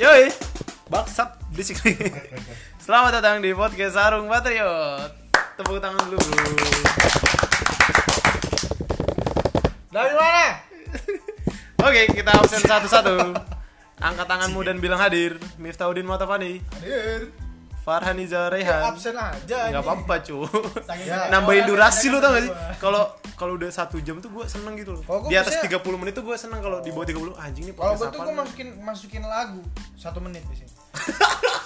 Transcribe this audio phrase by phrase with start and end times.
[0.00, 0.32] Yoi,
[0.88, 1.76] baksat berisik
[2.84, 5.12] Selamat datang di podcast Sarung Patriot.
[5.60, 6.52] Tepuk tangan dulu, bro.
[9.92, 10.46] Dari mana?
[11.84, 13.36] Oke, kita absen satu-satu.
[14.00, 15.36] Angkat tanganmu dan bilang hadir.
[15.60, 17.28] Miftaudin Matafani, Hadir.
[17.84, 18.80] Farhaniza Ya, Rehan.
[18.96, 19.68] absen aja.
[19.68, 20.48] Nggak apa-apa, cu.
[21.04, 21.28] Ya.
[21.28, 22.52] Nambahin durasi lu tau gak sih?
[22.80, 23.04] Kalau
[23.40, 25.00] kalau udah satu jam tuh gue seneng gitu loh.
[25.00, 27.74] Gua Di atas biasanya- 30 menit tuh gue seneng kalau di bawah 30 anjing nih
[27.74, 29.64] Kalau gue tuh gue masukin masukin lagu
[29.96, 30.72] satu menit di sini.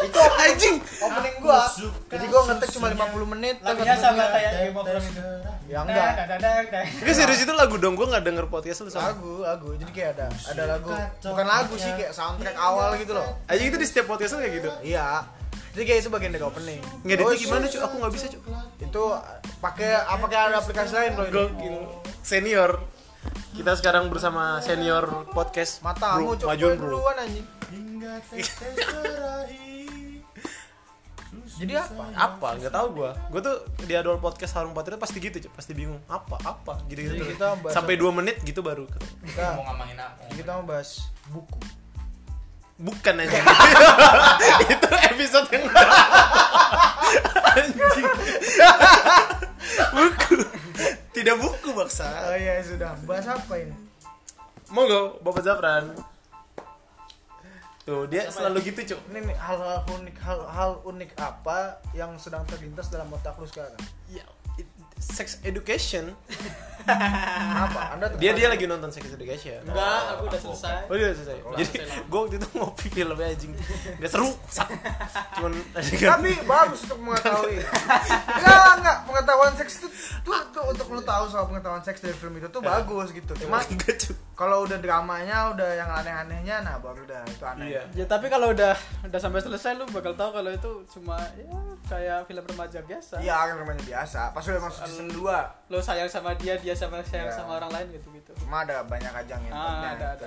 [0.00, 0.76] itu anjing.
[0.80, 1.60] Opening gua.
[2.08, 3.56] Jadi gua ngetek cuma 50 menit.
[3.60, 5.22] Lagunya sama kayak Game of Thrones itu.
[5.70, 6.12] Ya enggak.
[6.98, 9.14] Gue serius itu lagu dong, gue gak denger podcast lu sama.
[9.14, 9.68] Lagu, lagu.
[9.78, 10.90] Jadi kayak ada ada lagu.
[11.22, 13.38] Bukan lagu sih kayak soundtrack awal gitu loh.
[13.46, 14.70] Anjing itu di setiap podcast lu kayak gitu.
[14.82, 15.22] Iya.
[15.70, 16.80] Jadi kayak itu bagian dari opening.
[17.06, 17.78] Ngeditnya Terus gimana, cu?
[17.78, 18.38] Aku gak bisa, cu.
[18.82, 19.02] Itu
[19.62, 21.30] pakai apa kayak ada aplikasi lain ini?
[21.30, 21.76] Gokil.
[22.20, 22.70] Senior.
[23.54, 25.78] Kita sekarang bersama senior podcast.
[25.84, 26.86] Matamu Bro, coba majuan bro.
[26.90, 27.46] duluan anjing.
[31.60, 32.02] Jadi apa?
[32.16, 32.48] Apa?
[32.56, 33.10] Nggak tahu gua.
[33.28, 35.52] Gua tuh di adol podcast Harung Patriot pasti gitu, Cuk.
[35.52, 36.00] pasti bingung.
[36.08, 36.40] Apa?
[36.40, 36.80] Apa?
[36.88, 37.20] Gitu gitu.
[37.20, 38.88] Jadi kita bahas Sampai 2 menit gitu baru.
[39.22, 40.24] Kita Mau ngomongin apa?
[40.32, 41.60] kita mau bahas buku.
[42.80, 43.38] Bukan aja.
[44.72, 45.64] itu episode yang
[47.52, 48.08] anjing.
[49.92, 50.34] buku.
[51.12, 52.08] Tidak buku baksa.
[52.24, 52.96] Oh iya sudah.
[53.04, 53.76] Bahas apa ini?
[54.70, 55.92] Monggo, Bapak Zafran.
[57.82, 59.00] Tuh, dia selalu gitu, Cuk.
[59.10, 63.74] Ini hal-hal unik hal-hal unik apa yang sedang terlintas dalam otak lu sekarang?
[64.06, 64.22] Ya,
[64.56, 66.14] it- sex education.
[67.68, 67.80] Apa?
[67.96, 69.60] Anda Dia dia lagi nonton sex education.
[69.66, 70.78] Enggak, aku udah selesai.
[70.90, 71.36] Oh dia udah selesai.
[71.60, 71.72] Jadi
[72.06, 73.52] gue waktu itu ngopi filmnya anjing.
[74.00, 74.30] Gak seru.
[75.36, 77.58] Cuman Tapi bagus untuk mengetahui.
[78.38, 78.96] enggak, enggak.
[79.06, 79.88] Pengetahuan seks itu
[80.22, 83.32] tuh, tuh untuk lu tahu soal pengetahuan seks dari film itu tuh bagus gitu.
[83.46, 84.12] Cuma enggak cu.
[84.40, 87.76] kalau udah dramanya, udah yang aneh-anehnya, nah baru udah itu aneh.
[87.76, 87.82] Iya.
[87.92, 88.72] Ya tapi kalau udah
[89.04, 91.52] udah sampai selesai lu bakal tahu kalau itu cuma ya
[91.90, 93.14] kayak film remaja biasa.
[93.20, 94.20] Iya, kan namanya biasa.
[94.32, 97.36] Pas udah masuk season 2, Lu sayang sama dia, dia sama sayang Iya.
[97.36, 98.30] sama orang lain gitu-gitu.
[98.36, 100.26] cuma ada banyak ajang yang Ah, ada ada.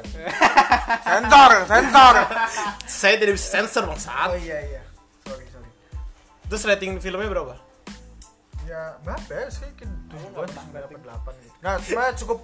[1.09, 2.16] Sensor, sensor.
[3.02, 4.30] Saya tidak bisa sensor bang saat.
[4.30, 4.81] Oh iya iya.
[5.24, 5.69] Sorry, sorry.
[6.46, 7.56] Terus rating filmnya berapa?
[8.63, 9.46] Ya, berapa ya?
[9.50, 9.90] Sih 7
[10.31, 10.96] berapa 8
[11.42, 11.56] gitu.
[11.59, 12.40] Nah, sebenarnya cukup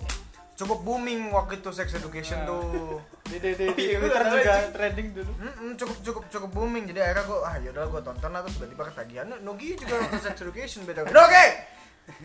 [0.53, 2.47] cukup booming waktu itu sex education Nah.
[2.49, 2.99] tuh.
[3.23, 5.31] Di di di, di Iya, Twitter juga trending dulu.
[5.37, 8.83] Mm-mm, cukup cukup cukup booming jadi akhirnya gue ah yaudah gue tonton lah terus tiba-tiba
[8.89, 11.47] ketagihan Nogi juga nonton sex education beda Nogi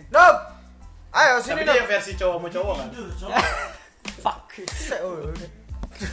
[0.08, 0.36] Nog
[1.14, 2.88] ayo sini Tapi dia versi cowok sama cowok kan.
[4.24, 4.46] Fuck.
[5.00, 5.30] Oh.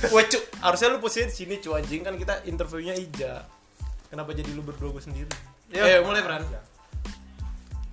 [0.08, 3.42] Wah cu, harusnya lu posisinya di sini cu anjing kan kita interviewnya Ija.
[4.08, 5.32] Kenapa jadi lu berdua gue sendiri?
[5.70, 6.44] Eh mulai Fran.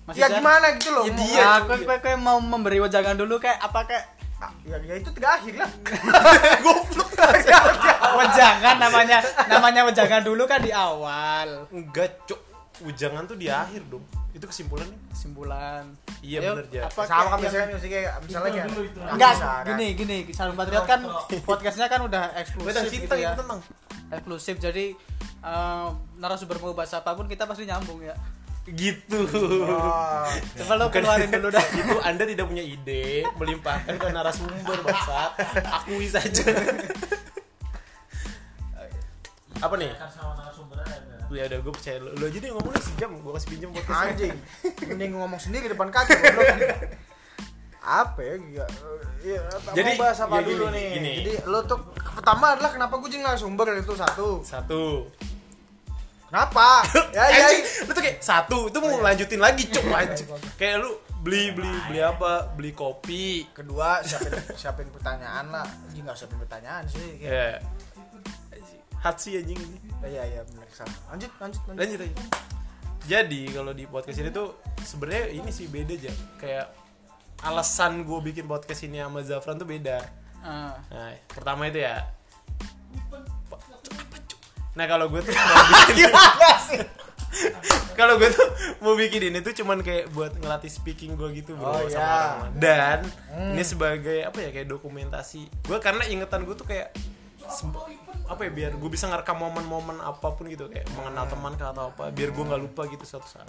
[0.05, 1.49] Masih ya gimana gitu loh Ya mau- dia.
[1.79, 4.05] Kue, kue mau memberi wajangan dulu kayak apa kayak
[4.39, 5.67] Ah, ya, ya itu terakhir lah
[6.65, 7.11] Goblok.
[8.23, 9.19] wajangan namanya
[9.51, 12.39] namanya wajangan dulu kan di awal Enggak cu.
[12.81, 14.07] Ujangan tuh di akhir dong.
[14.31, 14.99] Itu kesimpulannya.
[15.09, 15.85] kesimpulan
[16.19, 16.83] Iya Ayo, bener ya.
[16.85, 18.67] apa sama kan yang- misalnya kayak misalnya kayak
[19.09, 19.33] enggak
[19.67, 21.01] gini gini Sarung Patriot kan
[21.43, 23.61] podcastnya kan udah eksklusif cinta gitu ya itu tenang.
[24.11, 24.85] eksklusif jadi
[25.41, 28.15] eh, narasumber mau bahas apa pun kita pasti nyambung ya
[28.69, 29.17] Gitu.
[29.65, 35.41] Oh, coba lo keluarin dulu dah itu Anda tidak punya ide melimpahkan ke narasumber bangsat.
[35.65, 36.45] Akui saja.
[39.59, 39.89] Apa nih?
[41.29, 44.37] Ya udah gue percaya lu, lu aja deh ngomongnya sejam, gue kasih pinjam buat anjing.
[44.89, 46.13] Mending ngomong sendiri depan kaca
[47.89, 48.67] apa ya gila.
[49.25, 49.41] Ya,
[49.73, 50.89] Jadi, mau bahas apa ya dulu gini, nih?
[50.95, 51.13] gini.
[51.25, 54.29] jadi lo tuh pertama adalah kenapa gue jadi narasumber itu satu?
[54.45, 55.09] Satu.
[56.29, 56.85] kenapa?
[57.17, 60.29] Ya ya Anjing, lu tuh kayak satu, itu mau lanjutin lagi cuk anjing.
[60.61, 60.91] Kayak lu
[61.25, 62.53] beli beli beli apa?
[62.53, 63.49] Beli kopi.
[63.57, 65.67] kedua siapin siapin pertanyaan lah.
[65.97, 67.51] Ini nggak siapin pertanyaan sih ya Ya.
[68.99, 69.79] Hatsi anjing ini.
[70.03, 72.17] iya iya benar salah lanjut lanjut lanjut Lanjut aja.
[73.09, 76.13] Jadi kalau di podcast ini tuh sebenarnya ini sih beda aja.
[76.37, 76.67] Kayak
[77.41, 80.03] alasan gue bikin podcast ini sama Zafran tuh beda.
[80.39, 80.77] Ah.
[80.89, 82.05] Nah, pertama itu ya.
[84.75, 86.11] Nah kalau gue tuh mau bikin,
[87.99, 88.47] kalau gue tuh
[88.79, 92.07] mau bikin ini tuh cuman kayak buat ngelatih speaking gue gitu bro Oh, sama iya.
[92.37, 92.53] orang.
[92.55, 93.55] Dan Hmm.
[93.55, 95.47] ini sebagai apa ya kayak dokumentasi.
[95.65, 96.95] Gue karena ingetan gue tuh kayak
[98.29, 101.89] apa ya biar gue bisa ngerekam momen-momen apa pun gitu kayak mengenal teman kah atau
[101.89, 103.49] apa biar gue nggak lupa gitu suatu saat.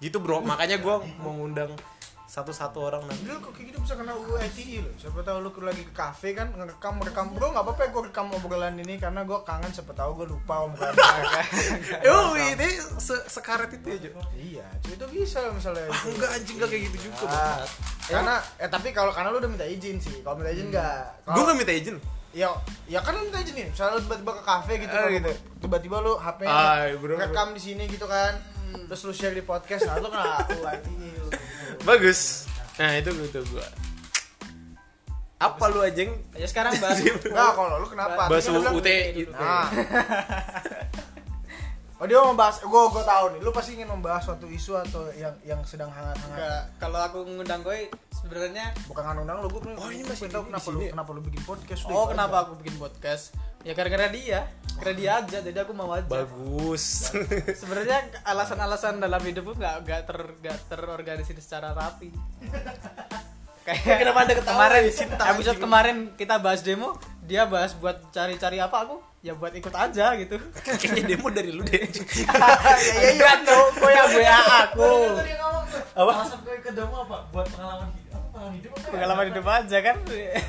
[0.00, 1.76] Gitu bro, makanya gue mau ngundang
[2.24, 3.26] satu-satu orang nanti.
[3.26, 6.30] Dulu kok kayak gitu bisa kena UU ITE loh Siapa tahu lu lagi ke kafe
[6.30, 9.90] kan ngerekam rekam bro nggak apa-apa ya gue rekam obrolan ini karena gue kangen siapa
[9.92, 10.94] tahu gue lupa obrolan.
[12.06, 12.68] Oh, ini
[13.02, 14.10] se- sekaret itu ya, Jo.
[14.32, 15.90] Iya, cuy, itu bisa misalnya.
[15.90, 17.26] Ah, enggak anjing enggak kayak gitu juga.
[17.26, 17.60] Ah,
[18.06, 20.22] karena eh tapi kalau karena lu udah minta izin sih.
[20.22, 21.26] Kalau minta izin enggak.
[21.26, 21.96] Gue gak minta izin.
[22.30, 22.46] Ya
[22.86, 25.32] ya kan lu aja nih misalnya lu tiba-tiba ke kafe gitu, Ah, kan, gitu.
[25.60, 27.14] tiba-tiba lu HP -nya Ah, bro, bro.
[27.18, 28.38] rekam di sini gitu kan
[28.86, 31.28] terus lu share di podcast nah lu kena UIT nih lu
[31.82, 32.46] bagus.
[32.76, 33.66] Nah itu gitu gua.
[35.36, 36.12] Apa lu anjing?
[36.32, 37.00] Ya sekarang bahas
[37.34, 38.28] nah kalau lu kenapa?
[38.28, 39.66] Bahas kan UT bilang- itu nah
[42.00, 45.12] Oh dia mau membahas, gue gue tahu nih, lu pasti ingin membahas suatu isu atau
[45.12, 46.72] yang yang sedang hangat-hangat.
[46.80, 50.80] Kalau aku ngundang gue sebenarnya Bukan ngundang lu, gue Oh, ini masih tahu kenapa lu
[50.80, 50.96] ya?
[50.96, 51.84] kenapa lu bikin podcast.
[51.84, 52.44] Oh, kenapa aja.
[52.48, 53.36] aku bikin podcast?
[53.68, 54.48] Ya gara-gara dia.
[54.80, 56.08] Karena dia aja, jadi aku mau aja.
[56.08, 57.12] bagus
[57.60, 62.08] Sebenarnya alasan-alasan dalam hidupku nggak nggak ter nggak terorganisir secara rapi.
[63.60, 64.56] Kayak Kenapa Anda ketawa?
[64.56, 66.96] kemarin Cinta, episode kemarin kita bahas demo,
[67.30, 68.98] dia bahas buat cari-cari apa aku?
[69.22, 70.34] Ya buat ikut aja gitu.
[70.66, 73.32] kayaknya demo dari lu deh Iya iya iya.
[73.46, 74.90] tuh, gue yang WA aku.
[75.94, 76.12] Apa?
[76.42, 77.16] gue ke demo apa?
[77.30, 78.10] Buat pengalaman hidup.
[78.10, 78.82] Apa pengalaman hidup apa?
[78.82, 78.90] ya?
[78.90, 79.96] Pengalaman hidup aja kan.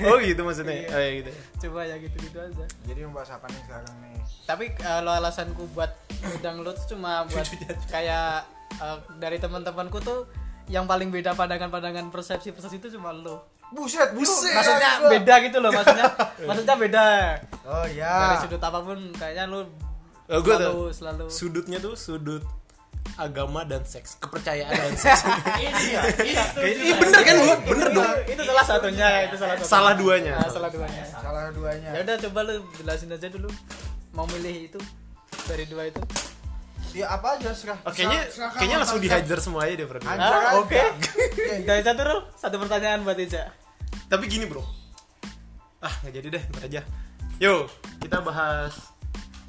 [0.10, 0.88] oh gitu maksudnya Iya.
[0.90, 1.32] oh ya gitu
[1.62, 2.64] Coba ya gitu-gitu aja.
[2.66, 4.16] Jadi membahas apa nih sekarang nih?
[4.50, 5.92] Tapi kalau alasanku buat
[6.26, 7.46] undang lu tuh cuma buat
[7.94, 8.42] kayak
[8.82, 10.26] eh, dari teman-temanku tuh
[10.66, 13.38] yang paling beda pandangan-pandangan persepsi-persepsi itu cuma lu.
[13.72, 14.52] Buset, Buset.
[14.52, 15.10] Maksudnya gua.
[15.10, 16.06] beda gitu loh maksudnya.
[16.48, 17.06] maksudnya beda.
[17.64, 18.36] Oh Dari ya.
[18.38, 19.64] sudut apa pun kayaknya lu
[20.28, 22.44] oh gue selalu tuh selalu sudutnya tuh sudut
[23.14, 25.24] agama dan seks kepercayaan dan seks
[25.88, 26.02] ya.
[26.56, 29.68] Ini Iya bener kan gua bener itu, dong itu salah satunya itu salah satunya.
[29.70, 30.32] Salah duanya.
[30.34, 31.90] Nah, salah duanya Salah duanya.
[31.92, 33.50] ya udah coba lu jelasin aja dulu
[34.12, 34.80] mau milih itu
[35.46, 36.02] dari dua itu
[36.92, 37.80] Ya apa aja serah.
[37.82, 40.76] Oh, kayaknya kayaknya langsung dihajar semua aja deh bro Ah, oke.
[40.76, 41.08] Oke.
[41.68, 43.48] dari satu Rul, satu pertanyaan buat Ica
[44.12, 44.64] tapi gini bro.
[45.82, 46.82] Ah nggak jadi deh ntar aja.
[47.42, 47.70] Yuk
[48.04, 48.76] kita bahas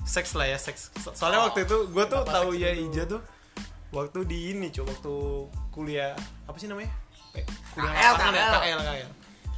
[0.06, 0.90] seks lah ya seks.
[1.00, 2.72] So- soalnya waktu itu gue tuh tahu ya?
[2.74, 3.22] Ija tuh
[3.92, 5.14] waktu di ini coba waktu
[5.70, 6.12] kuliah
[6.48, 6.90] apa sih namanya?
[7.36, 7.44] Eh,
[7.76, 8.44] kuliah KL, lapangan ya?
[8.44, 8.60] KL.
[8.60, 9.10] KL KL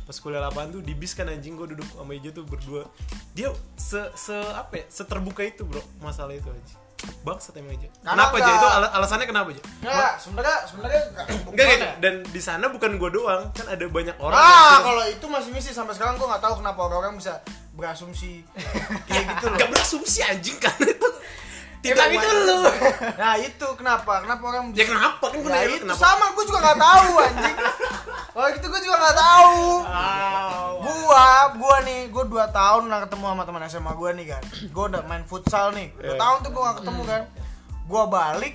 [0.04, 2.84] pas kuliah lapangan tuh di bis kan anjing gue duduk sama Ija tuh berdua.
[3.32, 3.48] Dia
[3.80, 6.83] se se apa ya seterbuka itu bro masalah itu aja
[7.20, 11.26] bangsat emang Ija Karena kenapa aja itu ala- alasannya kenapa aja Enggak, sebenarnya sebenarnya enggak
[11.46, 11.86] Enggak gitu.
[11.98, 14.36] Dan di sana bukan gue doang, kan ada banyak orang.
[14.36, 17.40] Ah, kalau itu masih misi sampai sekarang gua nggak tahu kenapa orang-orang bisa
[17.72, 18.44] berasumsi
[19.08, 19.56] kayak gitu loh.
[19.56, 21.08] Gak berasumsi anjing kan itu.
[21.84, 22.64] Emang itu lu.
[23.14, 24.20] Nah, itu kenapa?
[24.20, 26.00] Kenapa orang Ya kenapa kan gue Ya itu kenapa?
[26.00, 27.56] sama, gua juga nggak tahu anjing.
[28.34, 29.58] Oh, itu gua juga nggak tahu.
[30.82, 34.42] Gua, gua nih, gua 2 tahun nggak ketemu sama teman SMA gua nih kan.
[34.68, 35.94] Gua udah main futsal nih.
[35.94, 36.18] 2 Iya.
[36.18, 37.22] tahun tuh gua nggak ketemu kan.
[37.86, 38.54] Gua balik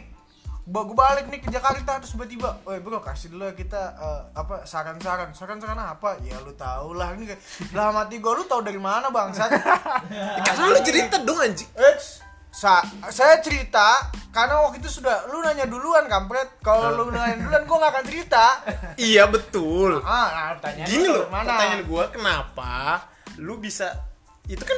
[0.70, 4.22] gua, gua balik nih ke Jakarta terus tiba-tiba, "Woi, bro, kasih dulu ya kita eh,
[4.36, 6.22] apa saran-saran." Saran-saran apa?
[6.22, 7.42] Ya lu tau lah ini kayak
[7.72, 9.50] dalam hati gua lu tahu dari mana, Bangsat?
[10.46, 11.66] Karena lu cerita dong anjing.
[11.74, 16.58] Eits, sa saya cerita karena waktu itu sudah lu nanya duluan kampret.
[16.60, 18.46] Kalau lu nanya duluan gua nggak akan cerita.
[19.00, 20.02] Iya betul.
[20.02, 21.48] Ah, nah, tanya Gini loh, mana?
[21.48, 22.74] pertanyaan gue kenapa
[23.38, 23.96] lu bisa
[24.46, 24.76] itu kan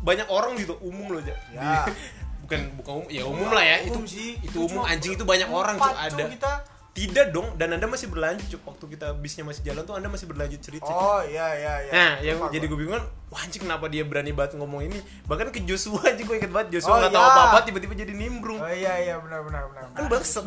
[0.00, 1.22] banyak orang gitu umum loh.
[1.52, 1.84] Ya.
[2.42, 3.76] bukan bukan umum, ya umum lah ya.
[3.84, 4.40] Itu Umum sih.
[4.40, 6.24] itu Itu umum anjing itu banyak orang tuh ada.
[6.24, 6.52] kita.
[6.98, 8.66] Tidak dong, dan anda masih berlanjut Cuk.
[8.66, 10.90] waktu kita bisnya masih jalan tuh anda masih berlanjut cerita.
[10.90, 11.92] Oh, iya iya iya.
[11.94, 14.98] Nah, yang jadi gue bingung kan, wah anjing kenapa dia berani banget ngomong ini?
[15.30, 17.30] Bahkan ke Joshua aja gue inget banget, Joshua Oh, nggak tahu iya.
[17.38, 18.58] apa-apa tiba-tiba jadi nimbrung.
[18.58, 19.82] Oh iya iya benar benar benar.
[19.94, 20.44] Kan bangsat.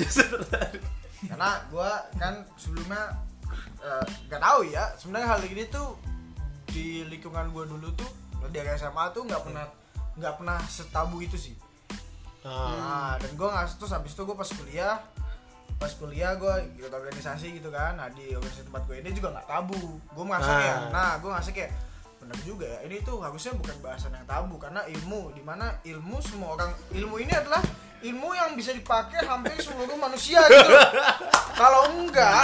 [0.00, 0.82] Joshua tertarik.
[1.30, 3.12] Karena gua kan sebelumnya
[3.84, 4.84] eh, nggak tahu ya.
[4.96, 6.00] Sebenarnya hal ini tuh
[6.72, 8.08] di lingkungan gua dulu tuh
[8.48, 9.68] dari SMA tuh nggak pernah
[10.16, 11.52] nggak pernah setabu itu sih.
[12.42, 14.96] Ah, Nah, dan gue nggak terus habis itu gue pas kuliah
[15.76, 17.96] pas kuliah gue ikut organisasi gitu kan.
[17.96, 19.80] Nah di organisasi tempat gue ini juga nggak tabu.
[20.12, 20.56] Gue merasa Ah.
[20.60, 21.72] kayak nah gue ngerasa kayak
[22.20, 22.78] benar juga ya.
[22.84, 27.16] Ini tuh harusnya bukan bahasan yang tabu karena ilmu di mana ilmu semua orang ilmu
[27.16, 27.64] ini adalah
[28.00, 30.72] ilmu yang bisa dipakai hampir seluruh manusia gitu
[31.52, 32.40] kalau enggak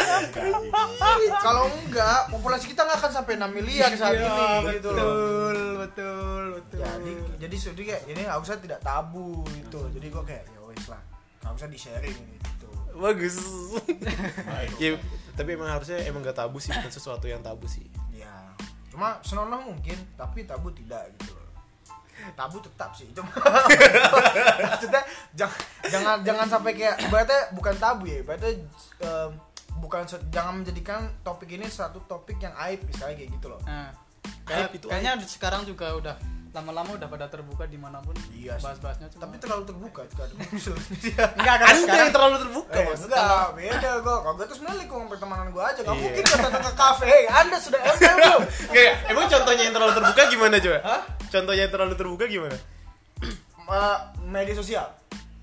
[1.40, 5.00] kalau enggak populasi kita nggak akan sampai 6 miliar saat Iya, ini gitu loh.
[5.00, 6.80] betul, betul, betul.
[6.84, 11.00] jadi jadi sudah kayak ini harusnya tidak tabu itu jadi gue kayak ya wes lah
[11.46, 12.68] harusnya di sharing gitu.
[12.96, 13.36] Bagus.
[14.80, 14.96] ya,
[15.32, 17.84] tapi emang harusnya emang gak tabu sih, bukan sesuatu yang tabu sih.
[18.10, 18.32] ya
[18.88, 21.45] cuma senonoh mungkin tapi tabu tidak gitu loh
[22.32, 23.30] tabu tetap sih cuma
[24.66, 25.02] maksudnya
[25.32, 28.52] jangan jangan jangan sampai kayak ibaratnya bukan tabu ya ibaratnya
[28.98, 29.30] em,
[29.76, 33.60] bukan jangan menjadikan topik ini satu topik yang aib misalnya kayak gitu loh.
[33.62, 33.92] Nah,
[34.48, 36.16] Aib kayak- itu kayaknya sekarang juga udah
[36.56, 40.34] lama-lama udah pada terbuka di mana pun Iya bahas-bahasnya cuma tapi terlalu terbuka juga ada
[41.36, 44.16] enggak kan Anda sekarang yang terlalu terbuka, Eh, enggak, beda gue.
[44.16, 45.80] Kalau gue tuh sebenarnya lingkungan pertemanan gue aja.
[45.80, 46.00] Gak Iya.
[46.00, 47.04] mungkin gue datang ke kafe.
[47.04, 48.40] Hey, anda sudah ML belum?
[48.66, 48.92] Enggak, ya?
[49.06, 50.78] emang contohnya yang terlalu terbuka gimana coba?
[51.26, 52.56] Contohnya yang terlalu terbuka gimana?
[53.66, 54.86] Eh, media sosial.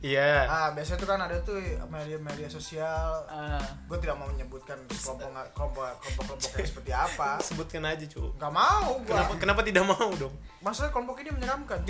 [0.03, 0.43] Iya.
[0.45, 1.55] ah biasanya tuh kan ada tuh
[1.85, 3.55] media-media sosial Ah,
[3.87, 8.35] gue tidak mau menyebutkan kelompok kelompok kelompok kelompoknya seperti apa Sebutkan aja, cu.
[8.35, 10.35] nggak mau gua Kenapa kenapa tidak mau dong?
[10.59, 11.79] masalah kelompok ini menyeramkan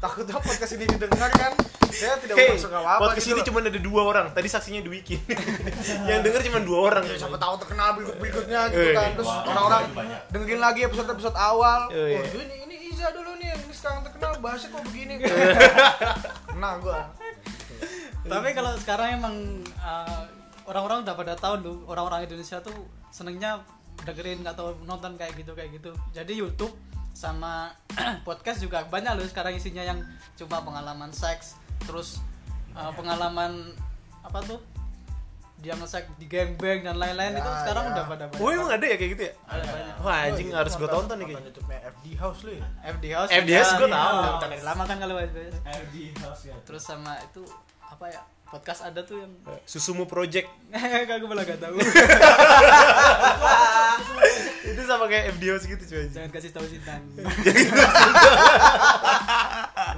[0.00, 1.52] takutnya podcast ini didengar kan
[1.90, 4.26] saya tidak Hey, bermaksud apa apa podcast ini cuma ada dua orang.
[4.30, 5.20] Tadi saksinya Dwiki.
[6.08, 7.04] Yang denger cuma dua orang.
[7.04, 9.82] siapa tahu terkenal berikut berikutnya gitu kan terus orang-orang
[10.30, 12.69] dengerin lagi episode episode awal oh ini
[13.00, 15.14] ini Iza dulu nih ini sekarang terkenal bahasnya kok begini?
[16.60, 17.08] Nah gua.
[18.28, 19.36] Tapi kalau sekarang emang
[19.80, 20.28] uh,
[20.68, 22.76] orang-orang udah pada tahu tuh orang-orang Indonesia tuh
[23.08, 23.64] senengnya
[24.04, 25.96] dengerin atau nonton kayak gitu kayak gitu.
[26.12, 26.76] Jadi YouTube
[27.16, 27.72] sama
[28.28, 30.04] podcast juga banyak loh sekarang isinya yang
[30.36, 31.56] cuma pengalaman seks
[31.88, 32.20] terus
[32.76, 33.72] uh, pengalaman
[34.20, 34.60] apa tuh
[35.60, 37.90] dia nge di gangbang dan lain-lain Ya, itu sekarang ya.
[37.90, 39.32] udah pada banyak Oh, emang ada ya kayak gitu ya?
[39.44, 39.94] Ada banyak.
[40.00, 41.46] Wah, anjing Oh, iya, harus gue tonton nih kayaknya.
[41.46, 44.16] YouTube-nya FD House lu ya FD House FDS juga, gua iya, tahu.
[44.16, 46.56] udah dari lama kan kalau FD House ya.
[46.62, 47.42] terus sama itu
[47.82, 49.30] apa ya podcast ada tuh yang
[49.62, 50.50] Susumu Project.
[50.74, 51.76] kagak malah gak tahu
[54.60, 56.06] Itu sama kayak FD House gitu, cuy.
[56.08, 56.66] jangan kasih tahu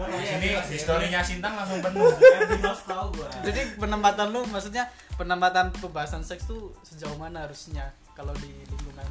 [0.05, 2.11] Sintang Ini historinya Sintang langsung penuh.
[3.13, 3.29] Gua.
[3.41, 9.07] jadi penempatan lu maksudnya penempatan pembahasan seks tuh sejauh mana harusnya kalau di lingkungan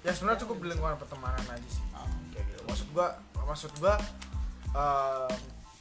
[0.00, 2.08] ya sebenarnya cukup di lingkungan pertemanan aja sih Oh.
[2.30, 3.08] kayak gitu maksud gua
[3.40, 3.94] maksud gua
[4.70, 5.30] eh,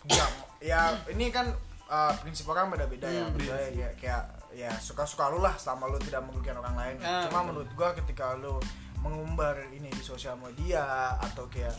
[0.08, 0.26] ya,
[0.62, 1.50] ya ini kan
[1.86, 5.90] eh, prinsip orang beda-beda ya Hmm, Menurut gua ya kayak ya suka-suka lu lah selama
[5.90, 7.48] lu tidak merugikan orang lain Ah, cuma betul.
[7.50, 8.62] menurut gua ketika lu
[9.00, 10.86] mengumbar ini di sosial media
[11.20, 11.74] atau kayak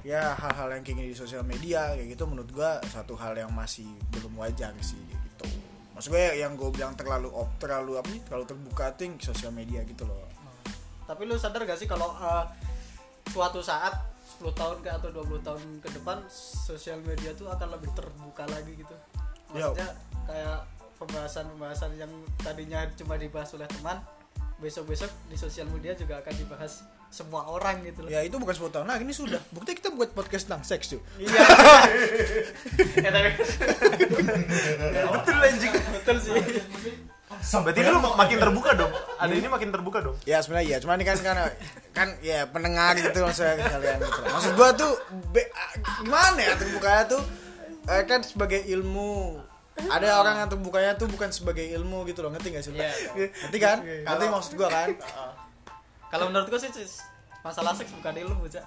[0.00, 3.52] ya hal-hal yang kayak gini di sosial media kayak gitu menurut gua satu hal yang
[3.52, 5.46] masih belum wajar sih gitu.
[5.92, 9.84] Maksud gue yang gue bilang terlalu op terlalu apa sih terlalu terbuka ting sosial media
[9.84, 10.24] gitu loh.
[11.04, 12.48] Tapi lu sadar gak sih kalau uh,
[13.28, 13.92] suatu saat
[14.40, 18.72] 10 tahun ke atau 20 tahun ke depan sosial media tuh akan lebih terbuka lagi
[18.74, 18.96] gitu?
[19.52, 19.68] Ya.
[19.68, 19.90] maksudnya
[20.24, 20.58] kayak
[20.96, 24.00] pembahasan-pembahasan yang tadinya cuma dibahas oleh teman
[24.62, 28.72] besok-besok di sosial media juga akan dibahas semua orang gitu loh Ya itu bukan 10
[28.72, 29.36] tahun lagi, ini sudah.
[29.50, 31.00] Bukti kita buat podcast tentang seks tuh.
[31.18, 31.28] iya
[32.96, 33.30] Eh, tapi
[35.12, 35.72] betul anjing.
[35.92, 36.32] betul sih
[37.42, 38.92] Berarti lu mak- makin terbuka dong.
[39.18, 40.16] Ada ini makin terbuka dong.
[40.22, 41.36] Ya sebenarnya iya, cuman ini kan kan
[41.90, 44.20] kan ya pendengar gitu maksudnya kalian gitu.
[44.22, 44.92] Maksud gua tuh
[45.28, 45.50] be-
[45.98, 47.22] gimana ya terbukanya tuh
[47.84, 49.42] eh, kan sebagai ilmu
[49.82, 52.92] ada orang yang terbukanya tuh bukan sebagai ilmu gitu loh ngerti gak sih Iya.
[53.16, 54.88] ngerti kan ngerti maksud gua kan
[56.12, 56.68] kalau menurut gue sih
[57.40, 58.62] masalah seks bukan ilmu cak.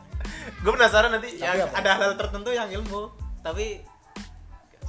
[0.65, 1.77] Gue penasaran nanti Tapi yang apa?
[1.77, 3.13] ada hal tertentu yang ilmu.
[3.45, 3.85] Tapi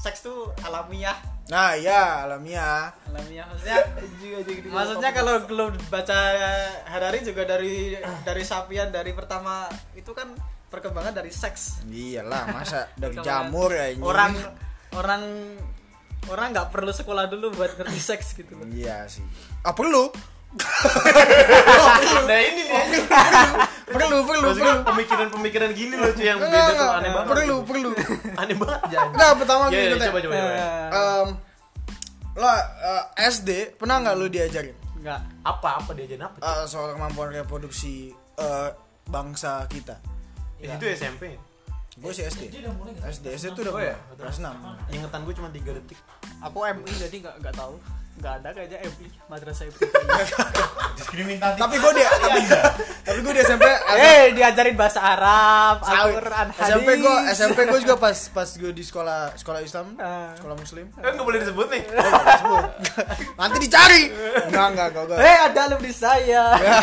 [0.01, 1.21] seks tuh alamiah.
[1.53, 2.91] Nah iya alamiah.
[3.13, 3.79] Alamiah maksudnya
[4.77, 6.19] maksudnya kalau lu baca
[6.89, 7.95] Harari juga dari
[8.25, 10.33] dari sapian dari pertama itu kan
[10.73, 11.85] perkembangan dari seks.
[11.87, 12.91] Iyalah masa?
[13.01, 14.35] Dari jamur ya ini orang
[14.97, 15.23] orang
[16.27, 18.67] orang nggak perlu sekolah dulu buat ngerti seks gitu loh.
[18.73, 19.23] Iya sih.
[19.63, 20.11] Ah perlu
[22.27, 22.81] Nah ini nih.
[23.87, 27.29] perlu perlu perlu pemikiran-pemikiran gini loh cuy yang beda tuh aneh banget.
[27.31, 27.91] perlu perlu
[28.35, 29.11] Aneh banget jangan.
[29.13, 30.07] enggak pertama Ya, gini ya, katanya.
[30.07, 30.35] coba coba
[32.37, 36.37] lo eh, SD pernah nggak lu diajarin nggak Apa apa diajarin apa?
[36.37, 38.69] eh, soal kemampuan reproduksi eh,
[39.07, 39.97] bangsa kita
[40.59, 41.39] Itu SMP.
[41.97, 42.53] gue sih SD?
[43.07, 43.97] SD SD tuh udah Oh, iya?
[43.97, 45.97] mulai, kelas 6 Ingetan gue cuma 3 detik.
[46.39, 47.75] aku MI jadi nggak nggak tahu
[48.17, 49.77] nggak ada kayaknya MI madrasah MI
[50.99, 51.61] Diskriminatif.
[51.61, 52.41] tapi gue dia tapi,
[53.05, 55.85] tapi gue di SMP eh diajarin bahasa Arab.
[55.85, 60.33] Al-Quran SMP gue SMP gue juga pas pas gue di sekolah sekolah Islam Ah.
[60.35, 60.89] sekolah Muslim.
[60.97, 61.83] Eh nggak boleh disebut nih.
[63.39, 64.03] nanti dicari.
[64.49, 66.45] Enggak enggak enggak eh ada alumni saya.
[66.67, 66.81] Ya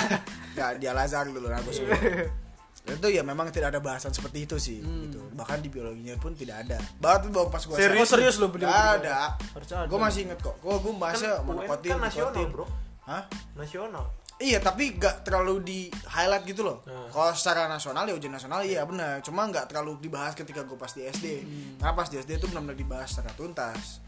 [0.53, 2.42] nggak di Al Azhar dulu gue sebut
[2.83, 6.67] itu ya memang tidak ada bahasan seperti itu sih gitu bahkan di biologinya pun tidak
[6.67, 8.03] ada bahkan baru pas gue Serius?
[8.03, 9.39] oh serius lo beli Gak ada
[9.87, 12.45] gue masih inget kok gue gue bahasnya Kan UN monokotil kan nasional.
[12.51, 12.65] Bro.
[13.03, 13.23] Hah?
[13.55, 14.05] Nasional.
[14.41, 16.81] Iya tapi gak terlalu di highlight gitu loh.
[16.83, 17.07] Hmm.
[17.13, 19.21] Kalau secara nasional ya ujian nasional iya benar.
[19.23, 21.25] Cuma nggak terlalu dibahas ketika gue pas di SD.
[21.43, 21.79] Hmm.
[21.79, 24.01] Karena pas di SD itu benar-benar dibahas secara tuntas.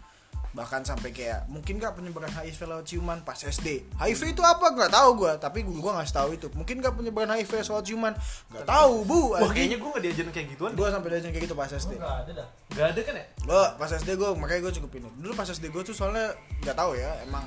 [0.55, 3.83] Bahkan sampai kayak mungkin gak penyebaran HIV lewat ciuman pas SD.
[3.99, 4.71] HIV itu apa?
[4.71, 5.33] Gak tahu gue.
[5.35, 6.47] Tapi gue gue ngasih tahu itu.
[6.55, 8.13] Mungkin gak penyebaran HIV lewat ciuman?
[8.55, 9.35] Gak tahu bu.
[9.35, 10.71] Wah kayaknya gue nggak diajarin kayak gituan.
[10.71, 11.99] gue sampai diajarin kayak gitu pas SD.
[11.99, 12.47] Enggak ada dah.
[12.71, 13.25] Gak ada kan ya?
[13.43, 15.09] Gue pas SD gue makanya gue cukup ini.
[15.19, 16.31] Dulu pas SD gue tuh soalnya
[16.63, 17.43] nggak tahu ya emang.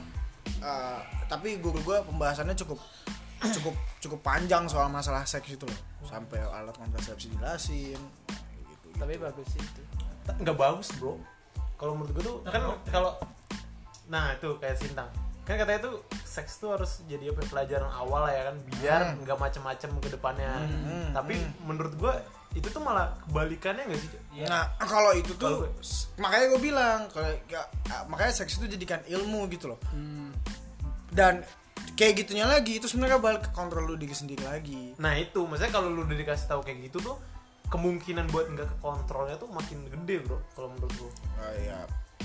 [0.58, 1.00] eh,
[1.30, 2.76] tapi guru gue pembahasannya cukup
[3.38, 5.80] cukup cukup panjang soal masalah seks itu loh.
[6.04, 7.96] Sampai alat kontrasepsi jelasin.
[8.68, 9.82] Gitu, tapi bagus sih itu
[10.28, 11.16] Nggak bagus bro.
[11.78, 13.14] Kalau menurut gue tuh kan kalau
[14.06, 15.08] nah itu kayak sintang
[15.44, 19.00] kan katanya tuh seks tuh harus jadi apa ya, pelajaran awal lah ya kan biar
[19.06, 19.16] Hmm.
[19.22, 22.12] nggak macem-macem ke depannya Hmm, tapi menurut gue
[22.54, 24.22] itu tuh malah kebalikannya nggak sih Cok?
[24.44, 27.64] Nah, kalau itu tuh gue- s- makanya gue bilang kalau ya,
[28.04, 29.80] makanya seks itu jadikan ilmu gitu loh.
[29.86, 30.32] Hmm.
[31.08, 31.40] Dan
[31.94, 34.92] kayak gitunya lagi itu sebenarnya balik ke kontrol lu diri sendiri lagi.
[34.96, 37.16] nah itu maksudnya kalau lu udah dikasih tahu kayak gitu tuh
[37.68, 41.10] kemungkinan buat nggak ke kontrolnya tuh makin gede bro kalau menurut gua.
[41.38, 41.78] Oh ya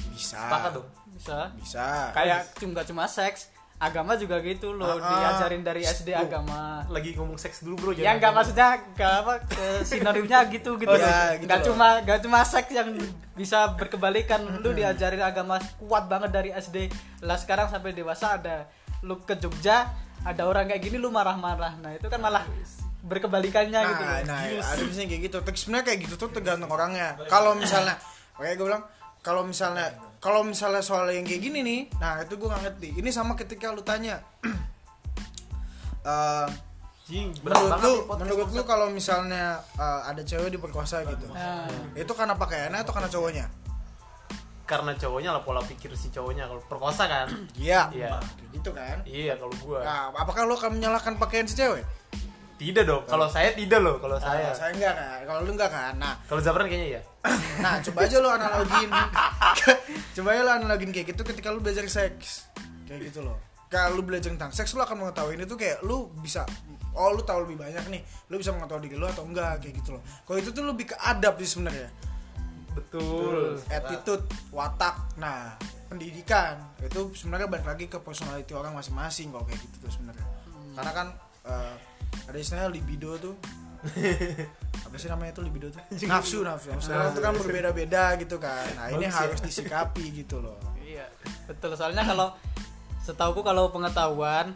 [0.10, 0.40] bisa.
[0.40, 0.88] sepakat dong.
[1.10, 1.38] Bisa.
[1.54, 1.86] Bisa.
[2.12, 5.12] kayak cuma cuma seks agama juga gitu loh Ah, ah.
[5.12, 6.24] diajarin dari SD Oh.
[6.24, 6.88] agama.
[6.88, 10.96] lagi ngomong seks dulu bro ya nggak maksudnya nggak apa ke sinonimnya gitu gitu Oh,
[10.96, 11.66] ya, gitu loh.
[11.68, 12.96] cuma nggak cuma seks yang
[13.34, 14.40] bisa berkebalikan.
[14.62, 16.88] Lu diajarin agama kuat banget dari SD
[17.20, 18.70] lah sekarang sampai dewasa ada
[19.02, 19.90] lu ke Jogja
[20.24, 21.76] ada orang kayak gini lu marah-marah.
[21.78, 22.48] Nah itu kan malah
[23.04, 25.38] berkebalikannya Nah, gitu nah ada misalnya kayak gitu.
[25.44, 27.20] Tapi sebenarnya kayak gitu tuh tergantung orangnya.
[27.28, 28.00] Kalau misalnya,
[28.40, 28.84] kayak gue bilang,
[29.20, 29.92] kalau misalnya,
[30.24, 32.90] kalau misalnya soal yang kayak gini nih, nah itu gue nggak ngerti.
[33.04, 34.24] Ini sama ketika lu tanya,
[36.08, 36.48] eh,
[37.04, 41.68] Jing, menurut banget lu, menurut lu kalau misalnya eh, ada cewek diperkosa gitu, Nah,
[42.00, 43.48] itu karena pakaiannya atau karena cowoknya?
[44.64, 47.28] karena cowoknya lah pola pikir si cowoknya kalau perkosa kan
[47.60, 47.92] Iya.
[47.92, 48.16] Iya.
[48.48, 49.04] Gitu kan.
[49.04, 51.84] iya kalau gua Nah, apakah lu akan menyalahkan pakaian si cewek?
[52.72, 55.20] Tidak dong kalau saya tidak loh kalau saya Nah, saya enggak kan.
[55.26, 55.94] Kalau lu enggak kan.
[55.98, 57.02] Nah, kalau Zafran kayaknya ya
[57.66, 58.90] Nah, coba aja lo analogin.
[60.20, 62.52] coba aja lo analogin kayak gitu ketika lu belajar seks.
[62.86, 63.40] Kayak gitu loh.
[63.72, 66.46] Kalau lu belajar tentang seks, lu akan mengetahui ini tuh kayak lu bisa
[66.94, 68.02] oh lu tahu lebih banyak nih.
[68.30, 70.04] Lu bisa mengetahui diri lu atau enggak kayak gitu loh.
[70.28, 71.90] Kalau itu tuh lebih ke adab sih sebenarnya.
[72.74, 75.18] betul Attitude, watak.
[75.22, 75.58] Nah,
[75.90, 80.26] pendidikan itu sebenarnya balik lagi ke personality orang masing-masing kalau kayak gitu tuh sebenarnya.
[80.74, 81.08] Karena kan
[81.50, 81.74] eh,
[82.30, 83.36] ada istilahnya libido tuh.
[84.88, 85.82] Apa sih namanya itu libido tuh?
[86.08, 86.72] Nafsu nafsu.
[86.72, 86.90] Nafsu.
[86.94, 88.68] orang tuh kan berbeda-beda gitu kan.
[88.80, 89.22] Nah ini Bagus ya.
[89.28, 90.56] harus disikapi gitu loh.
[90.84, 91.08] Iya,
[91.50, 91.76] betul.
[91.76, 92.36] Soalnya kalau
[93.04, 94.56] setauku kalau pengetahuan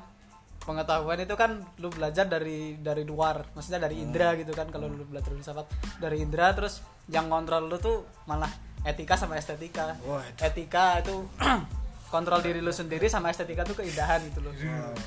[0.68, 5.08] pengetahuan itu kan lu belajar dari dari luar, maksudnya dari indera gitu kan kalau lu
[5.08, 5.64] belajar filsafat.
[6.04, 8.52] Dari indera terus yang kontrol lu tuh malah
[8.84, 9.96] etika sama estetika.
[10.04, 10.44] Waduh.
[10.44, 11.24] Etika itu
[12.14, 14.52] kontrol diri lu sendiri sama estetika tuh keindahan gitu loh.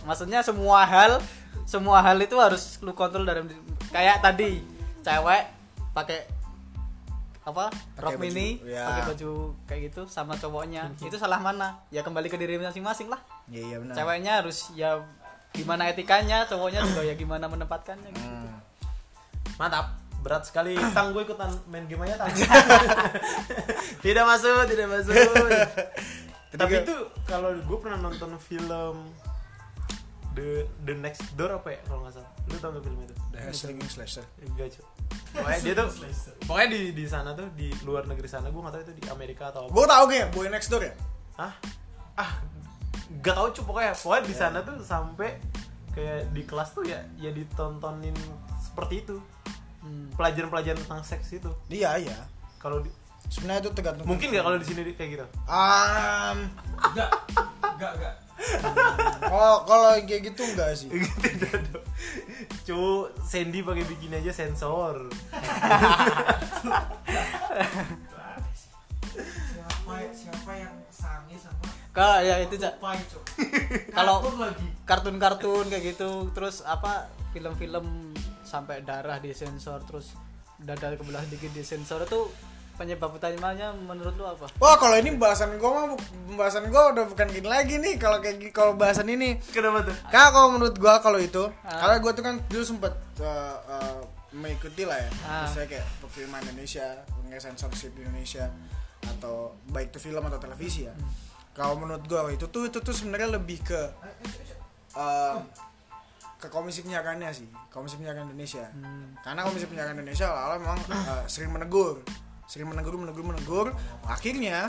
[0.09, 1.21] Maksudnya semua hal
[1.65, 3.43] semua hal itu harus lu kontrol dari
[3.91, 4.63] kayak tadi
[5.01, 5.45] cewek
[5.91, 6.41] pakai
[7.41, 8.85] apa rok baju, mini ya.
[8.85, 9.31] pakai baju
[9.65, 10.93] kayak gitu sama cowoknya.
[11.01, 11.81] Itu salah mana?
[11.89, 13.19] Ya kembali ke diri masing-masing lah.
[13.49, 13.95] Iya iya benar.
[13.97, 15.01] Ceweknya harus ya
[15.51, 18.29] gimana etikanya cowoknya juga ya gimana menempatkannya gitu.
[18.29, 18.61] Hmm.
[19.57, 19.97] mantap.
[20.21, 20.77] Berat sekali.
[20.97, 22.29] Tang gue ikutan main game aja tang.
[24.05, 25.17] Tidak masuk tidak masuk.
[26.61, 29.09] Tapi itu kalau gue pernah nonton film
[30.31, 32.31] The The Next Door apa ya kalau nggak salah?
[32.47, 33.15] Lu tau gak film itu?
[33.35, 34.27] The Slinging Slasher.
[34.43, 34.85] Enggak cuy
[35.31, 35.89] pokoknya dia tuh
[36.43, 39.55] pokoknya di di sana tuh di luar negeri sana gue nggak tahu itu di Amerika
[39.55, 39.75] atau apa.
[39.75, 40.95] Gue tau gak Boy Next Door ya?
[41.39, 41.55] Ah
[42.19, 42.33] ah
[43.23, 43.93] gak tau cuy pokoknya.
[43.95, 45.39] Pokoknya di sana tuh sampai
[45.95, 48.15] kayak di kelas tuh ya ya ditontonin
[48.63, 49.19] seperti itu.
[49.81, 50.13] Hmm.
[50.13, 51.49] pelajaran-pelajaran tentang seks itu.
[51.73, 52.19] Iya iya.
[52.61, 52.93] Kalau di-
[53.33, 55.27] sebenarnya itu tergantung mungkin nggak kalau di sini kayak gitu?
[55.49, 56.53] Um,
[56.85, 57.11] Enggak.
[57.65, 58.15] Enggak, enggak.
[59.21, 60.89] Kalau kalau yang kayak gitu enggak sih?
[61.25, 61.87] Tidak dong.
[62.65, 62.81] Cu
[63.23, 65.13] Sandy pakai bikini aja sensor.
[69.15, 71.65] Siapa siapa yang sange sama?
[71.91, 72.79] Kalau ya itu Cak.
[73.97, 74.23] Kalau-
[74.87, 80.19] kartun-kartun kayak gitu terus apa film-film sampai darah disensor terus
[80.59, 82.27] dada kebelah dikit disensor itu
[82.81, 84.49] penyebab utamanya menurut lu apa?
[84.57, 86.01] Wah kalau ini bahasan gue mah bu-
[86.33, 89.37] bahasan gue udah bukan gini lagi nih kalau kayak kalau bahasan ini.
[89.53, 89.93] Kenapa tuh?
[90.09, 91.77] Kak kalau menurut gue kalau itu Ah.
[91.77, 94.01] karena gue tuh kan dulu sempet uh, uh,
[94.33, 95.11] mengikuti lah ya.
[95.23, 95.45] Ah.
[95.45, 96.87] misalnya kayak perfilman Indonesia
[97.29, 98.49] nggak censorship di Indonesia
[99.07, 100.95] atau baik itu film atau televisi ya.
[101.53, 103.81] Kalau menurut gue itu tuh itu tuh sebenarnya lebih ke
[104.97, 105.37] uh,
[106.41, 108.65] ke komisi penyiarannya sih komisi penyiaran Indonesia.
[109.21, 112.01] Karena komisi penyiaran Indonesia awalnya memang uh, sering menegur
[112.51, 113.67] sering menegur menegur menegur.
[114.03, 114.67] Akhirnya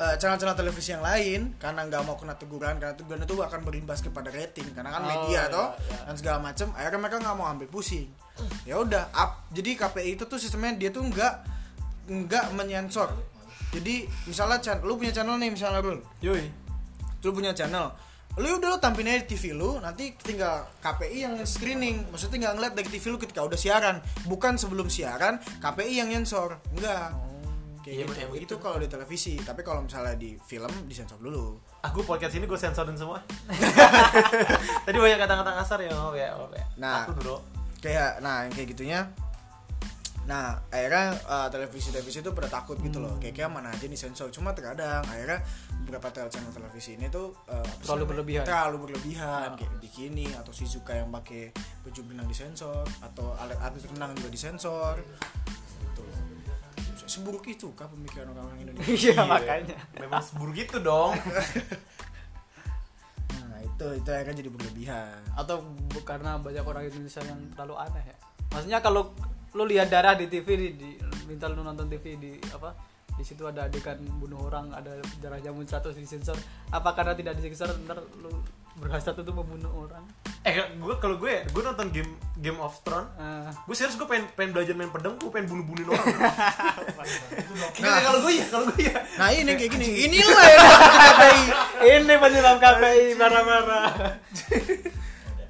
[0.00, 4.00] uh, channel-channel televisi yang lain karena nggak mau kena teguran karena teguran itu akan berimbas
[4.00, 6.08] kepada rating karena kan Oh, media iya, toh iya.
[6.08, 8.08] dan segala macam akhirnya mereka nggak mau ambil pusing.
[8.64, 11.34] Ya udah up jadi KPI itu tuh sistemnya dia tuh nggak
[12.08, 13.12] nggak menyensor.
[13.70, 16.48] Jadi misalnya lu punya channel nih misalnya Rul yoi.
[17.20, 17.92] Lu punya channel
[18.38, 22.06] lu udah lu tampilin aja di TV lu nanti tinggal KPI yang screening.
[22.14, 23.98] Maksudnya tinggal ngeliat dari TV lu ketika udah siaran.
[24.30, 26.62] Bukan sebelum siaran KPI yang nyensor.
[26.70, 27.10] Enggak.
[27.90, 28.22] Iya, kayak gitu.
[28.22, 29.34] emang itu kalau di televisi.
[29.34, 31.58] Tapi kalau misalnya di film disensor dulu.
[31.82, 33.18] Aku podcast ini gue sensorin semua.
[34.86, 36.64] Tadi banyak kata-kata kasar ya maaf ya maaf ya.
[36.78, 37.08] Nah.
[37.08, 37.36] aku bro.
[37.80, 39.08] kayak nah yang kayak gitunya
[40.30, 43.18] nah akhirnya uh, televisi-televisi itu pada takut gitu loh.
[43.18, 44.30] Kayak kayak mana aja nih sensor.
[44.30, 45.42] Cuma terkadang akhirnya
[45.82, 48.46] beberapa tel- channel televisi ini tuh uh, Terlalu berlebihan.
[48.46, 49.58] terlalu berlebihan.
[49.58, 51.50] Kayak bikini atau Shizuka yang pakai
[51.82, 55.02] baju benang disensor atau alat atlet renang juga disensor
[55.82, 56.02] gitu.
[57.10, 58.86] seburuk itu kah pemikiran orang-orang Indonesia?
[59.10, 59.74] Iya makanya.
[59.98, 61.18] Memang seburuk itu dong.
[63.50, 65.18] Nah itu itu akhirnya jadi berlebihan.
[65.34, 65.62] Atau
[66.02, 68.16] karena banyak orang Indonesia yang terlalu aneh ya?
[68.50, 69.10] Maksudnya kalau
[69.54, 70.90] lu lihat darah di TV di, di
[71.26, 72.74] minta lu nonton TV di apa
[73.14, 76.38] di situ ada adegan bunuh orang ada darahnya muncrat terus disensor
[76.72, 78.30] apa karena tidak disensor ntar lu
[78.80, 80.04] berhasrat untuk membunuh orang?
[80.40, 83.12] Eh gue kalau gue ya gue nonton game Game of Thrones.
[83.20, 86.06] Eh, gue serius gue pengen pengen belajar main pedang gue pengen bunuh bunuhin orang
[87.84, 91.42] nah, kalau gue ya kalau gue ya nah ini kayak gini inilah yang dapat KPI
[91.92, 93.88] ini penyelam KPI marah-marah.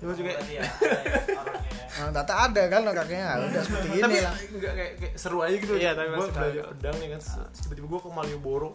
[0.01, 0.33] Gue juga
[2.01, 4.35] nah, data ada kan kakaknya udah seperti ini tapi lah.
[4.57, 5.75] enggak kayak, kayak seru aja gitu.
[5.77, 7.21] Iya, tapi gue masih belajar pedang ya kan.
[7.21, 8.69] Terus tiba-tiba gue ke Malioboro.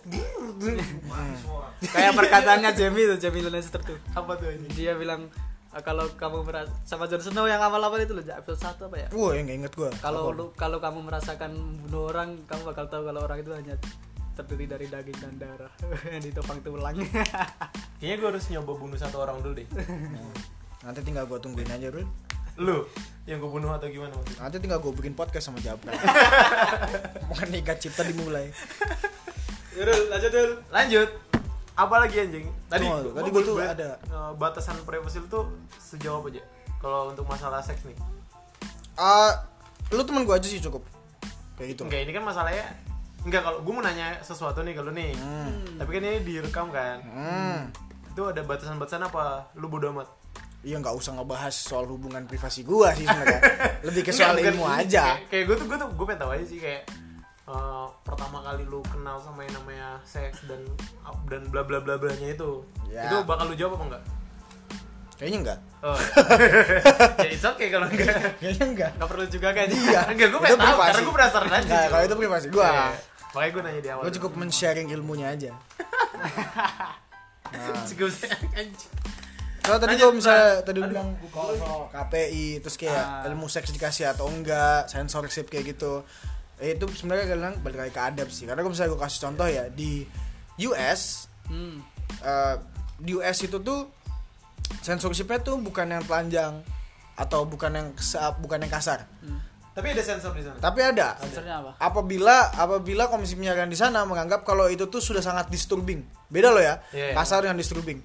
[1.91, 3.97] Kayak perkataannya Jamie tuh Jamie Lannister tuh.
[4.13, 4.67] Apa tuh ini?
[4.71, 5.27] Dia bilang
[5.75, 9.07] "Ah, kalau kamu merasa sama Jon Snow yang awal-awal itu loh episode satu apa ya?
[9.11, 9.91] Wah yang inget gua.
[9.99, 11.51] Kalau lu kalau kamu merasakan
[11.83, 13.75] bunuh orang kamu bakal tahu kalau orang itu hanya
[14.35, 15.71] terdiri dari daging dan darah.
[16.07, 16.95] Yang ditopang tulang.
[17.99, 19.67] Kayaknya gue harus nyoba bunuh satu orang dulu deh.
[20.83, 22.07] Nanti tinggal gua tungguin aja Rul
[22.57, 22.87] lu
[23.25, 24.37] yang gue bunuh atau gimana maksudnya?
[24.39, 25.91] Nanti tinggal gua bikin podcast sama Jabra
[27.25, 28.53] bukan nikah cipta dimulai.
[29.73, 31.09] Yurul lanjut dulu lanjut.
[31.75, 32.47] Apa lagi anjing?
[32.65, 33.89] Tadi Oh, tadi gua gua tuh ada.
[33.99, 35.43] eh, batasan privacy lu tuh
[35.75, 36.43] sejauh apa aja
[36.79, 37.97] kalau untuk masalah seks nih.
[38.95, 39.43] Ah,
[39.89, 40.85] lu temen gua aja sih cukup.
[41.57, 41.81] Kayak gitu.
[41.83, 42.65] Enggak ini kan masalahnya
[43.25, 45.11] enggak kalau gue mau nanya sesuatu nih kalau nih.
[45.17, 45.75] Hmm.
[45.75, 47.01] tapi kan ini direkam kan.
[47.01, 47.59] Hmm.
[48.07, 49.51] itu ada batasan-batasan apa?
[49.57, 50.07] Lu bodo amat
[50.65, 53.41] Iya nggak usah ngebahas soal hubungan privasi gua sih sebenarnya.
[53.87, 55.03] Lebih ke Enggak, soal ilmu aja.
[55.13, 56.81] kayak, kayak gue tuh gue tuh gue pengen tahu aja sih kayak
[57.45, 60.65] eh, pertama kali lu kenal sama yang namanya seks dan
[61.27, 63.05] dan bla bla bla blanya itu Ya.
[63.05, 64.03] itu bakal lu jawab apa enggak
[65.15, 65.59] Kayaknya enggak.
[65.79, 65.95] oh
[67.21, 68.91] ya it's okay kalau enggak Kayaknya enggak.
[68.97, 70.01] nggak perlu juga kan Iya.
[70.11, 70.87] enggak gue pengen tahu privasi.
[70.89, 72.65] karena gue penasaran aja Enggak, kalau itu privasi gua.
[72.65, 72.85] Iya.
[73.31, 75.51] makanya gue nanya di awal Gua cukup men-sharing ilmunya aja.
[77.85, 78.09] Cukup
[78.51, 78.91] anjing.
[79.65, 81.09] Kalau tadi gua misalnya tadi lu bilang
[81.89, 83.27] KPI terus kayak Ah.
[83.27, 86.05] ilmu seks dikasih atau enggak, censorship kayak gitu.
[86.55, 88.45] Eh, itu sebenarnya kadang balik lagi ke adab sih.
[88.45, 90.05] Karena kalau misalnya gua kasih contoh ya di
[90.63, 91.75] US hmm.
[92.21, 92.55] eh,
[92.95, 93.91] di US itu tuh
[94.79, 96.63] censorshipnya tuh bukan yang telanjang
[97.15, 97.87] atau bukan yang
[98.39, 99.07] bukan yang kasar.
[99.23, 99.39] hmm.
[99.75, 101.19] tapi ada sensor di sana Tapi ada.
[101.19, 105.99] Sensornya apa Apabila apabila komisi penyiaran di sana menganggap kalau itu tuh sudah sangat disturbing.
[106.31, 106.79] Beda loh ya.
[106.95, 107.15] Iya, iya.
[107.15, 107.99] Kasar dengan disturbing.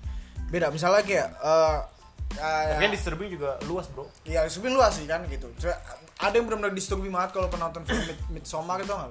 [0.50, 0.68] Beda.
[0.74, 1.78] Misalnya kayak eh
[2.30, 2.46] tapi
[2.78, 5.50] kan kayak disturbing juga luas bro ya disturbing luas sih kan gitu.
[5.58, 5.74] Cuma
[6.20, 9.10] ada yang benar-benar disturbing banget kalau penonton film Mid Midsommar itu nggak?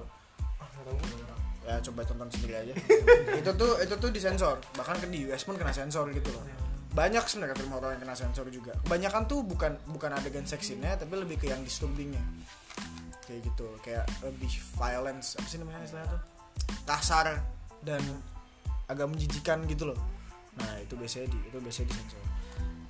[1.68, 2.74] Ya coba tonton sendiri aja.
[3.40, 4.56] itu tuh itu tuh disensor.
[4.72, 6.42] Bahkan ke di US pun kena sensor gitu loh.
[6.90, 8.72] Banyak sebenarnya film horor yang kena sensor juga.
[8.88, 12.24] Kebanyakan tuh bukan bukan adegan seksinnya tapi lebih ke yang disturbingnya.
[13.28, 16.22] Kayak gitu, kayak lebih violence apa sih namanya istilahnya tuh?
[16.82, 17.38] Kasar
[17.84, 18.02] dan
[18.90, 19.98] agak menjijikan gitu loh.
[20.60, 22.22] Nah, itu biasanya di itu biasanya disensor.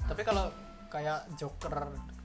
[0.04, 0.50] tapi kalau
[0.88, 1.74] kayak Joker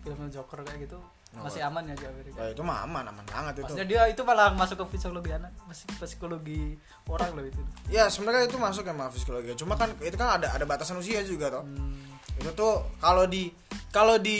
[0.01, 0.99] film Joker kayak gitu
[1.35, 1.43] Oh.
[1.43, 3.67] masih aman ya di Amerika Wah, itu mah aman, aman banget itu.
[3.67, 7.59] maksudnya dia itu malah masuk ke psikologi anak psik- psikologi orang loh itu
[7.91, 9.51] Ya sebenarnya itu masuk ya psikologi.
[9.53, 11.67] Cuma kan itu kan ada ada batasan usia juga toh.
[11.67, 12.39] hmm.
[12.39, 13.51] Itu tuh kalau di
[13.91, 14.39] kalau di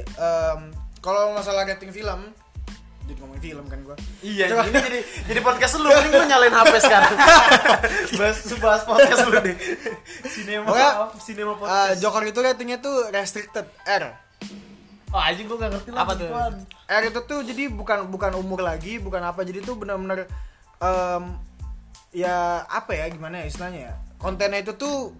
[0.00, 0.60] em,
[0.98, 2.32] kalau masalah rating film
[3.10, 3.96] jadi ngomongin film kan gua.
[4.22, 4.62] Iya, Coba.
[4.64, 7.14] ini jadi jadi podcast lu, mending lu nyalain HP sekarang.
[8.18, 9.56] bahas bahas podcast lu deh.
[10.24, 11.98] Sinema Pokoknya, sinema Eh, podcast.
[11.98, 14.04] Joker itu ratingnya tuh restricted R.
[15.10, 16.28] oh, anjing gua gak ngerti lah Apa tuh?
[16.86, 19.42] R itu tuh jadi bukan bukan umur lagi, bukan apa.
[19.42, 20.30] Jadi tuh benar-benar
[20.78, 21.24] em,
[22.10, 23.94] ya apa ya gimana ya istilahnya ya.
[24.16, 25.10] Kontennya itu tuh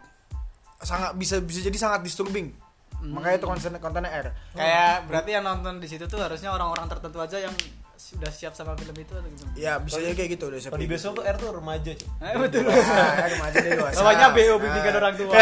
[0.79, 2.55] sangat bisa bisa jadi sangat disturbing.
[3.01, 4.27] Makanya itu konten kontennya R.
[4.53, 7.55] kayak berarti yang nonton di situ tuh harusnya orang-orang tertentu aja yang
[8.01, 10.89] sudah siap sama film itu atau gimana Ya bisa jadi kayak gitu udah Kalau di
[10.89, 12.09] besok tuh R tuh remaja, cuy.
[12.19, 13.99] eh, betul Nah, remaja deh dewasa.
[13.99, 15.33] namanya BO Nah, bimbingan orang tua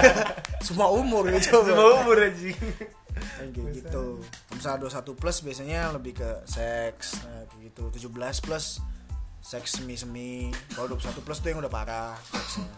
[0.66, 1.56] Semua umur gitu.
[1.62, 2.56] Semua umur anjing.
[3.36, 4.20] Kayak gitu.
[4.50, 7.82] Misalnya 21 plus biasanya lebih ke seks, nah, kayak gitu.
[8.08, 8.80] 17 plus
[9.40, 10.48] seks semi-semi.
[10.70, 12.68] Kalau 21 plus tuh yang udah parah seksnya.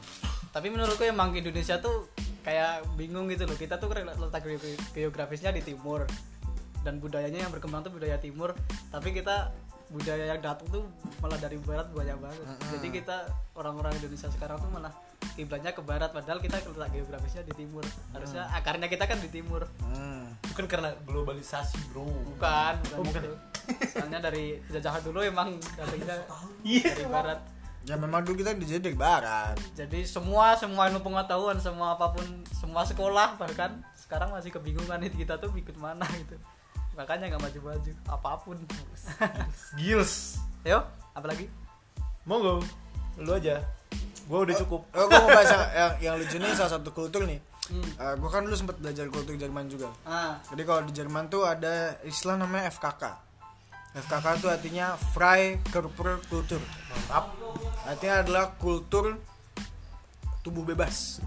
[0.50, 4.60] tapi menurutku emang Indonesia tuh kayak bingung gitu loh kita tuh letak ge-
[4.92, 6.04] geografisnya di timur
[6.82, 8.52] dan budayanya yang berkembang tuh budaya timur
[8.88, 9.50] tapi kita
[9.88, 10.84] budaya yang datang tuh
[11.18, 12.40] malah dari barat banyak banget
[12.72, 13.16] jadi kita
[13.52, 14.88] orang-orang Indonesia sekarang tuh malah
[15.32, 19.68] kiblatnya ke barat padahal kita letak geografisnya di timur harusnya akarnya kita kan di timur
[19.78, 20.32] Hmm.
[20.42, 22.04] Itu kan karena globalisasi, Bro.
[22.04, 23.36] bukan bukan, Oh, bukan itu.
[23.86, 26.16] soalnya dari penjajahan dulu emang datangnya
[26.62, 26.88] Iya.
[26.92, 27.40] dari barat
[27.82, 29.58] Ya memang dulu kita dijadi dari barat.
[29.72, 35.12] jadi semua semua ilmu pengetahuan semua apa pun semua sekolah bahkan sekarang masih kebingungan nih
[35.12, 36.36] kita tuh ikut mana gitu
[36.92, 38.56] makanya nggak maju-maju apa pun
[39.80, 40.38] Gils.
[40.62, 40.84] yo
[41.16, 41.48] apalagi
[42.22, 42.62] Monggo.
[43.18, 43.58] Lu aja.
[44.30, 44.86] Gua udah cukup.
[44.94, 47.42] Oh, gue mau bahas yang, yang, yang lucu nih salah satu kultur nih.
[47.62, 48.18] Hmm.
[48.18, 49.90] gue kan dulu sempat belajar kultur Jerman juga.
[50.02, 53.02] ah Jadi kalau di Jerman tuh ada istilah namanya FKK.
[53.92, 56.58] FKK itu artinya Freie Körperkultur.
[56.90, 57.34] Mantap.
[57.86, 59.18] Artinya adalah kultur
[60.42, 61.22] tubuh bebas.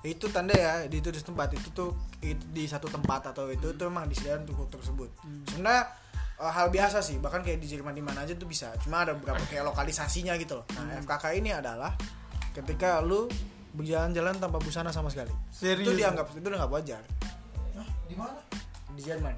[0.00, 1.92] Itu tanda ya di itu di tempat itu tuh
[2.24, 5.10] itu di satu tempat atau itu tuh memang disediakan untuk kultur tersebut.
[5.48, 5.84] Sebenarnya
[6.40, 8.72] eh, hal biasa sih, bahkan kayak di Jerman di mana aja tuh bisa.
[8.80, 10.64] Cuma ada beberapa kayak lokalisasinya gitu loh.
[10.72, 11.92] Nah, FKK ini adalah
[12.56, 13.28] ketika lu
[13.76, 15.30] berjalan-jalan tanpa busana sama sekali.
[15.52, 15.86] Serius?
[15.86, 17.02] Itu dianggap itu dianggap wajar
[18.10, 18.42] Di mana?
[19.00, 19.36] di Jerman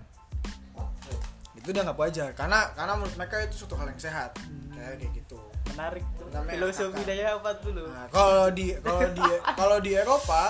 [1.62, 4.34] itu dianggap wajar karena karena menurut mereka itu suatu hal yang sehat
[4.74, 5.38] kayak kayak gitu
[5.70, 9.22] menarik tuh Namanya filosofi daya apa dulu nah, kalau di kalau di
[9.60, 10.42] kalau di Eropa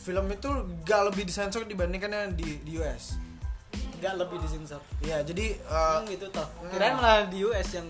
[0.00, 0.50] film itu
[0.86, 3.18] gak lebih disensor dibandingkan yang di di US
[3.96, 7.88] nggak lebih disensor iya jadi eh, Hmm, gitu toh kirain malah di US yang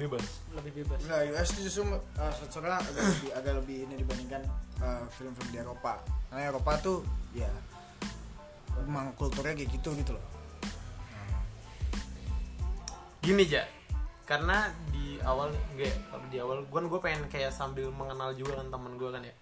[0.00, 0.24] Bebas.
[0.56, 4.42] lebih bebas Enggak, US itu justru uh, sensornya agak lebih agak lebih ini dibandingkan
[4.80, 6.00] uh, film-film di Eropa.
[6.30, 6.98] Karena Eropa tuh
[7.36, 7.50] ya
[8.80, 10.24] emang kulturnya kayak gitu gitu loh.
[13.20, 13.66] Gini ja.
[14.24, 18.68] Karena di awal enggak kalau di awal gua gue pengen kayak sambil mengenal juga kan
[18.68, 19.34] teman gua kan ya.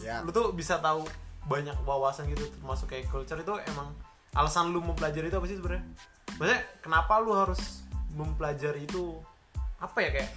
[0.00, 0.16] Ya.
[0.24, 1.04] Lu tuh bisa tahu
[1.48, 3.92] banyak wawasan gitu termasuk kayak culture itu emang
[4.36, 5.84] alasan lu mempelajari itu apa sih sebenarnya?
[6.38, 9.18] Maksudnya kenapa lu harus mempelajari itu
[9.80, 10.30] apa ya kayak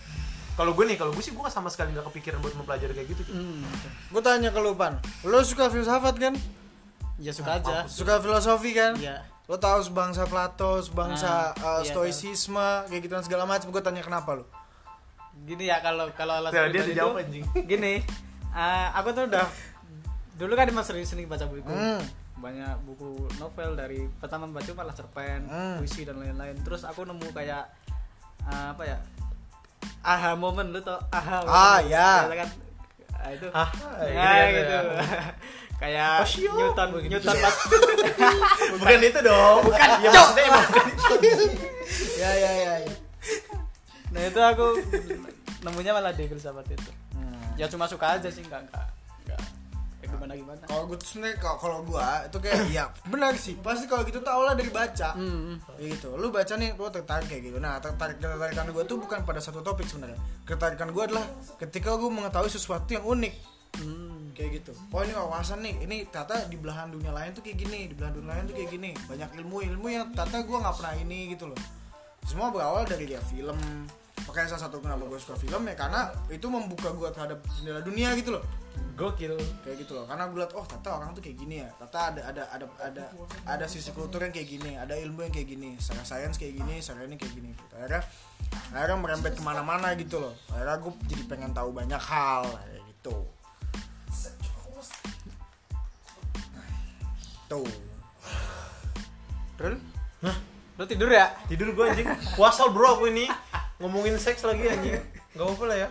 [0.53, 3.21] kalau gue nih kalau gue sih gue sama sekali nggak kepikiran buat mempelajari kayak gitu
[3.25, 3.87] hmm, gitu.
[4.13, 6.35] Gue tanya ke lu Pan, lo suka filsafat kan?
[7.21, 8.97] ya suka aja Suka filosofi kan?
[8.97, 9.21] Iya.
[9.45, 13.69] Lo tahu sebangsa Plato, sebangsa Ah, uh, iya, stoicisme, kayak gitu dan segala macam.
[13.75, 14.45] Gue tanya kenapa lu?
[15.43, 17.43] Gini ya kalau kalau alasan Ya, dia tuh, anjing.
[17.63, 17.99] gini
[18.49, 19.43] eh, aku tuh udah
[20.33, 21.99] dulu kan emang sering sering baca buku Hmm.
[22.35, 25.77] banyak buku novel dari pertama baca malah cerpen Hmm.
[25.77, 27.67] puisi dan lain-lain terus aku nemu kayak
[28.43, 28.97] eh, apa ya
[30.01, 31.43] aha moment lu tau aha Ah,
[31.77, 31.83] moment.
[31.85, 32.09] ya.
[32.21, 32.49] Biasa kan
[33.13, 33.69] ah, itu Ah,
[34.01, 35.03] ya, gitu gitu, ya.
[35.81, 36.55] kayak Oh, siap.
[36.55, 37.11] Newton Begitu.
[37.13, 37.55] Newton pas
[38.73, 40.65] bukan itu dong bukan ya maksudnya emang
[42.15, 42.73] Ya ya ya.
[42.79, 42.91] ya.
[44.13, 44.67] Nah itu aku
[45.65, 46.91] nemunya malah di filsafat itu.
[47.17, 47.57] Hmm.
[47.57, 48.87] ya cuma suka aja sih nggak nggak
[50.03, 50.63] kayak gimana gimana?
[50.67, 53.55] Kalau gue sebenarnya kalau gue itu kayak ya benar sih.
[53.55, 55.09] Pasti kalau gitu tuh awalnya dari baca.
[55.15, 55.79] hmm.
[55.79, 57.57] Kayak gitu lu baca nih lu tertarik kayak gitu.
[57.63, 60.19] Nah tertarik ketertarikan gue tuh bukan pada satu topik sebenarnya.
[60.43, 63.35] Ketertarikan gue adalah ketika gue mengetahui sesuatu yang unik.
[63.73, 64.29] Hmm.
[64.37, 64.73] kayak gitu.
[64.93, 65.75] Oh ini wawasan nih.
[65.87, 68.69] Ini ternyata di belahan dunia lain tuh kayak gini di belahan dunia lain tuh kayak
[68.69, 68.91] gini.
[69.07, 71.59] Banyak ilmu ilmu yang ternyata gue nggak pernah ini gitu loh.
[72.27, 73.57] Semua berawal dari dia film
[74.23, 78.13] makanya salah satu kenapa gue suka film ya karena itu membuka gue terhadap jendela dunia
[78.15, 78.43] gitu loh.
[78.93, 79.33] Gokil.
[79.65, 81.69] Kayak gitu loh karena gue liat oh ternyata orang tuh kayak gini ya.
[81.81, 83.03] Ternyata ada ada ada ada
[83.49, 86.77] ada sisi kultur yang kayak gini ada ilmu yang kayak gini secara sains kayak gini
[86.77, 87.73] secara ini kayak gini gitu.
[87.73, 88.01] akhirnya
[88.69, 90.33] akhirnya merembet ke mana-mana gitu loh.
[90.53, 93.15] Akhirnya gue jadi pengen tahu banyak hal kayak gitu.
[97.49, 97.69] Tuh.
[99.61, 99.77] Rul?
[100.73, 101.29] Lu tidur ya?
[101.45, 102.09] tidur gue anjing.
[102.33, 103.29] Puasa bro aku ini
[103.83, 104.95] ngomongin seks lagi anjing.
[105.35, 105.89] Nggak apa lah ya.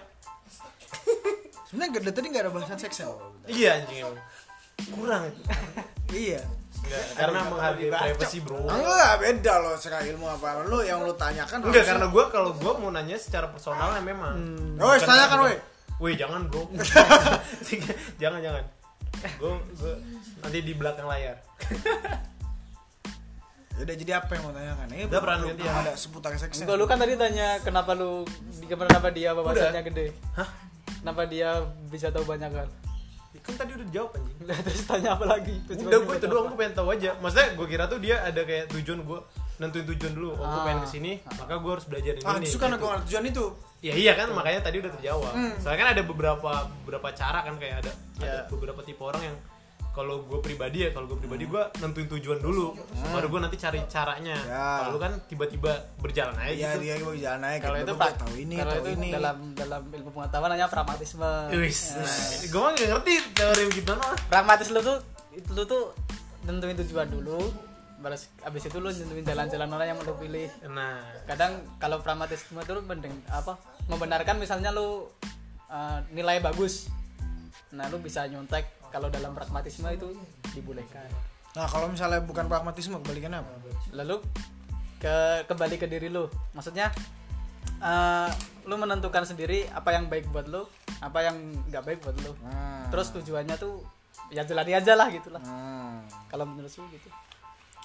[1.68, 3.16] Sebenarnya gak, dari tadi nggak ada bahasan seksual
[3.48, 4.20] iya anjing emang.
[4.92, 5.24] Kurang.
[6.08, 6.42] Itu iya
[6.82, 8.58] Enggak, karena menghargai privacy bro.
[8.68, 10.66] Enggak beda loh secara ilmu apa.
[10.68, 14.02] Lu yang lu tanyakan enggak harusnya- karena gue kalau gue mau nanya secara personal ya
[14.04, 14.34] memang
[14.76, 15.56] oh Bukan tanyakan woi.
[16.02, 16.68] Woi jangan bro.
[18.22, 18.64] Jangan jangan.
[19.40, 19.94] Gue gue
[20.42, 21.38] nanti di belakang layar
[23.74, 24.86] Udah jadi apa yang mau tanyakan?
[24.86, 25.72] Ini Udah, ganti belum ya.
[25.80, 26.64] ada seputar seksnya.
[26.64, 28.22] Enggak, lu kan tadi tanya kenapa lu
[28.66, 30.06] kenapa dia wawasannya gede?
[30.34, 30.48] Hah?
[31.00, 31.48] Kenapa dia
[31.88, 32.68] bisa tahu banyak kan?
[33.40, 35.56] Kan tadi udah dijawab anjing Terus tanya apa lagi?
[35.64, 36.48] Terus Udah gue itu jawab doang apa?
[36.48, 39.18] gue pengen tahu aja Maksudnya gue kira tuh dia ada kayak tujuan gue
[39.58, 40.62] Nentuin tujuan dulu Oh gue Ah.
[40.62, 42.62] pengen ke sini Maka gue harus belajar ini Ah, justru gitu.
[42.62, 43.44] gue nggak ada tujuan itu.
[43.80, 45.52] Ya iya kan makanya tadi udah terjawab Hmm.
[45.58, 48.34] Soalnya kan ada beberapa beberapa cara kan kayak ada, ada Ya.
[48.46, 49.36] beberapa tipe orang yang
[49.92, 52.72] kalau gue pribadi ya kalau gue pribadi gue nentuin tujuan dulu
[53.12, 54.48] baru gue nanti cari caranya Hmm.
[54.48, 54.64] Ya.
[54.80, 57.60] kalau lu kan tiba-tiba berjalan aja Iya, gitu dia gue jalan naik.
[57.60, 57.84] Kalau gitu.
[57.84, 59.08] itu pak, tahu ini, kalau itu ini.
[59.12, 61.30] dalam dalam ilmu pengetahuan namanya pragmatisme.
[61.54, 62.04] Wis, Ya.
[62.52, 64.08] gue mah gak ngerti teori gitu no.
[64.26, 64.96] Pragmatis lu tuh
[65.50, 65.82] lu tuh
[66.42, 67.38] nentuin tujuan dulu,
[67.98, 70.48] balas abis itu lu nentuin jalan-jalan mana yang mau lu pilih.
[70.66, 75.04] Nah, Kadang kalau pragmatisme itu mendeng apa membenarkan misalnya lu
[75.68, 76.88] uh, nilai bagus,
[77.70, 80.12] nah lu bisa nyontek kalau dalam pragmatisme itu
[80.52, 81.08] dibolehkan.
[81.52, 83.52] Nah, kalau misalnya bukan pragmatisme, kebalikannya apa?
[83.92, 84.20] lalu
[84.96, 86.88] ke kembali ke diri lu maksudnya
[87.78, 88.28] eh,
[88.64, 90.62] lu menentukan sendiri apa yang baik buat lu
[90.96, 92.86] apa yang nggak baik buat lu Hmm.
[92.88, 93.82] terus tujuannya tuh
[94.30, 96.06] ya jalani aja lah gitu lah Hmm.
[96.30, 97.10] kalau menurut lu gitu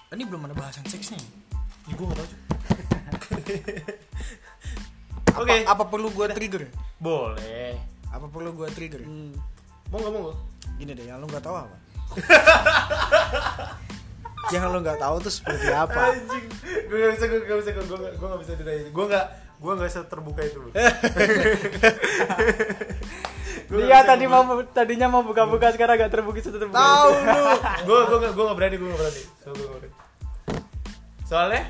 [0.08, 1.20] Ini belum ada bahasan seksnya.
[1.84, 2.40] Ya, gue gak tau cuy.
[5.28, 5.58] Apa, Oke.
[5.68, 6.72] apa perlu gua trigger?
[6.98, 7.76] Boleh.
[8.08, 9.04] Apa perlu gua trigger?
[9.04, 9.36] hmm.
[9.88, 10.36] Monggo monggo.
[10.76, 11.76] Gini deh, yang lu nggak tahu apa?
[14.54, 16.12] yang lu nggak tahu tuh seperti apa?
[16.12, 16.46] Anjing.
[16.88, 18.92] Gue gak bisa, gue gak bisa, gue gak, gue gak bisa diraih.
[18.92, 19.26] Gue gak,
[19.60, 20.60] gue gak bisa terbuka itu.
[23.68, 24.48] Gua dia nggak bisa tadi terbuka.
[24.48, 27.44] mau tadinya mau buka-buka sekarang gak terbuka sudah terbuka tahu lu.
[27.92, 29.92] gue gue gak gue gak berani gue gak berani so, gue gak berani
[31.28, 31.68] soalnya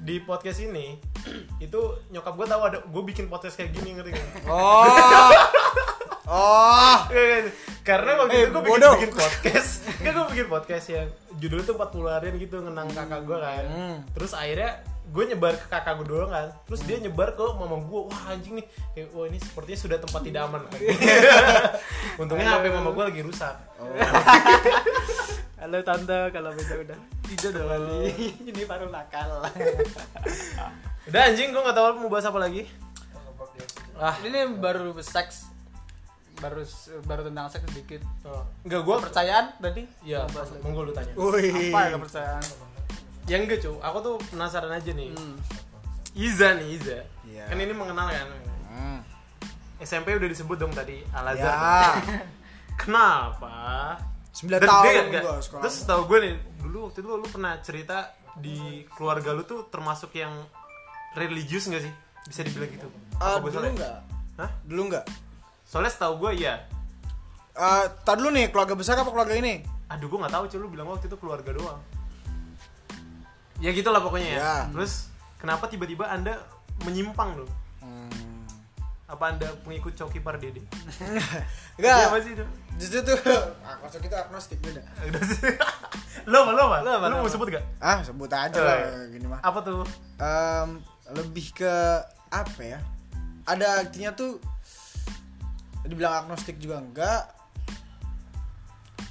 [0.00, 0.96] di podcast ini
[1.68, 4.48] itu nyokap gue tahu ada gue bikin podcast kayak gini ngerti gak?
[4.48, 4.88] Oh.
[6.26, 6.98] Oh.
[7.80, 8.94] karena waktu Eh, itu gue bikin, bodoh.
[8.98, 9.70] bikin podcast.
[10.02, 11.06] Nggak gue bikin podcast yang
[11.38, 13.64] judulnya tuh 40 harian gitu ngenang kakak gue kan.
[13.64, 13.96] Hmm.
[14.10, 14.70] terus akhirnya
[15.06, 16.50] gue nyebar ke kakak gue doang kan.
[16.66, 18.66] Terus dia nyebar ke mama gue wah anjing nih.
[18.92, 20.62] Kayak, wah ini sepertinya sudah tempat tidak aman.
[22.20, 23.54] Untungnya HP mama gue lagi rusak.
[25.62, 26.20] Halo tante.
[26.28, 28.02] Kalau beda udah tidak dong kali
[28.42, 29.46] ini baru nakal.
[31.06, 32.66] Udah anjing gue gak tahu mau bahas apa lagi.
[33.94, 34.12] Ah.
[34.20, 35.54] Ini baru seks
[36.36, 36.62] baru
[37.04, 38.00] baru tentang seks sedikit
[38.62, 40.28] Enggak gue kepercayaan tadi Iya,
[40.60, 41.12] monggo lu tanya.
[41.16, 41.72] Wih.
[41.72, 42.44] apa ya kepercayaan
[43.26, 43.72] Yang enggak, cu.
[43.82, 45.10] Aku tuh penasaran aja nih.
[45.10, 45.36] hmm.
[46.16, 46.98] Iza nih, Iza.
[47.26, 47.44] Iya.
[47.50, 48.28] Kan ini mengenal kan.
[48.70, 49.00] Hmm.
[49.76, 51.52] SMP udah disebut dong tadi Al Azhar.
[51.52, 52.22] Ya.
[52.80, 53.56] Kenapa?
[54.36, 55.62] 9 Dan tahun gua sekolah.
[55.64, 60.12] Terus tau gue nih, dulu waktu itu lu pernah cerita di keluarga lu tuh termasuk
[60.12, 60.32] yang
[61.16, 61.92] religius gak sih?
[62.28, 62.88] Bisa dibilang gitu.
[63.16, 63.72] Ah, gua dulu salah ya?
[63.72, 63.96] enggak?
[64.36, 64.50] Hah?
[64.68, 65.04] Dulu enggak?
[65.66, 66.62] Soalnya setahu gue iya.
[67.56, 69.64] Eh, tar dulu nih, keluarga besar apa keluarga ini?
[69.90, 71.80] Aduh, gue gak tahu cuy, lu bilang waktu itu keluarga doang.
[73.58, 74.38] Ya gitulah pokoknya ya.
[74.38, 74.56] Ya.
[74.70, 75.08] Terus
[75.40, 76.36] kenapa tiba-tiba Anda
[76.84, 77.50] menyimpang dong?
[77.80, 78.44] Hmm.
[79.08, 80.60] Apa Anda pengikut Coki Pardede?
[81.00, 81.44] Enggak.
[81.80, 82.44] Iya, apa sih itu?
[82.80, 83.16] Justru tuh,
[83.68, 84.80] ah, maksud kita agnostik beda.
[86.30, 86.76] Lo apa, lo apa?
[86.84, 87.64] Lo Lu lo mau sebut gak?
[87.80, 89.12] Ah, sebut aja Oh, lah iya.
[89.12, 89.40] gini mah.
[89.44, 89.84] Apa tuh?
[90.20, 90.80] Em,
[91.16, 91.72] lebih ke
[92.28, 92.80] apa ya?
[93.44, 94.40] Ada artinya tuh
[95.86, 97.22] dibilang agnostik juga enggak.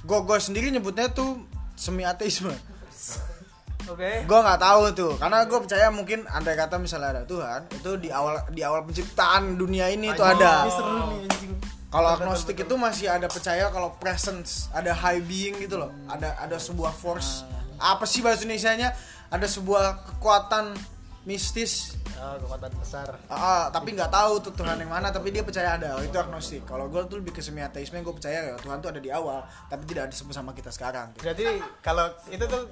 [0.06, 1.42] Gue gue sendiri nyebutnya tuh
[1.74, 2.54] semi ateisme.
[3.86, 7.90] oke Gue nggak tahu tuh, karena gue percaya mungkin andai kata misalnya ada Tuhan, itu
[8.02, 10.66] di awal di awal penciptaan dunia ini itu ada.
[11.86, 15.94] Kalau agnostik itu masih ada percaya kalau presence, ada high being gitu loh.
[16.10, 17.46] Ada ada sebuah force.
[17.78, 18.90] Apa sih bahasa Indonesianya?
[19.30, 20.74] Ada sebuah kekuatan
[21.26, 21.98] mistis.
[22.16, 25.98] oh, kekuatan besar Ah, tapi nggak tahu tuh Tuhan yang mana, tapi dia percaya ada.
[25.98, 26.62] Oh, itu agnostik.
[26.64, 29.42] Kalau gue tuh lebih ke semi ateisme, gue percaya ya Tuhan tuh ada di awal,
[29.66, 31.10] tapi tidak ada sama kita sekarang.
[31.12, 31.26] gitu.
[31.26, 32.62] jadi kalau itu tuh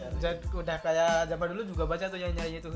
[0.55, 2.71] udah kayak zaman dulu juga baca tuh yang nyanyi itu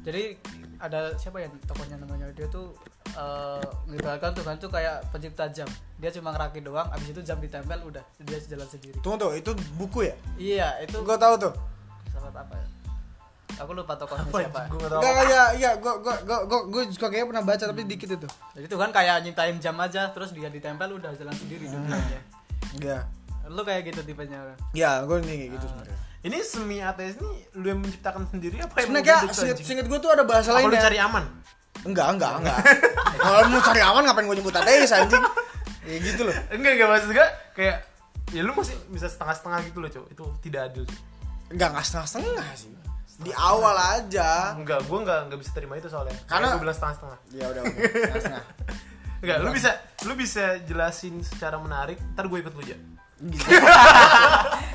[0.00, 0.32] jadi
[0.80, 2.72] ada siapa ya tokohnya namanya dia tuh
[3.10, 5.68] eh mengibaratkan Tuhan tuh kayak pencipta jam
[6.00, 9.50] dia cuma ngerakit doang abis itu jam ditempel udah dia jalan sendiri Tunggu tuh, itu
[9.76, 10.14] buku ya?
[10.40, 11.52] iya itu Gue tahu tuh.
[12.08, 12.66] sahabat apa ya
[13.56, 15.00] aku lupa tokohnya Apa siapa Gue gak tau.
[15.00, 18.28] Enggak kayak iya, gue gue gue gue gue juga kayaknya pernah baca tapi dikit itu.
[18.52, 22.20] jadi Tuhan kayak nyiptain jam aja terus dia ditempel udah jalan sendiri dunianya
[22.76, 22.98] Iya.
[23.48, 24.38] lu kayak gitu tipenya
[24.70, 25.98] Iya, gue nih kayak gitu sebenarnya.
[26.20, 30.10] Ini semi ateis nih lu yang menciptakan sendiri apa yang Sebenarnya kayak singkat, gue tuh
[30.12, 30.84] ada bahasa Apa lain lu ya.
[30.84, 31.24] cari aman?
[31.80, 32.58] Enggak, enggak, enggak.
[33.24, 35.24] Kalau mau cari aman ngapain gue nyebut ateis anjing?
[35.80, 36.36] Ya gitu loh.
[36.52, 37.76] Enggak, enggak maksud gue kayak
[38.30, 40.04] ya lu masih bisa setengah-setengah gitu loh, Cok.
[40.12, 40.84] Itu tidak adil.
[41.48, 42.70] Enggak, enggak setengah-setengah sih.
[43.20, 44.56] Di awal aja.
[44.56, 46.16] Enggak, gue enggak enggak bisa terima itu soalnya.
[46.24, 47.18] Karena- gue bilang setengah-setengah.
[47.30, 47.74] Ya udah, udah.
[47.76, 48.44] setengah-setengah.
[49.20, 52.76] Enggak, lu bisa lu bisa jelasin secara menarik, ntar gue ikut lu aja.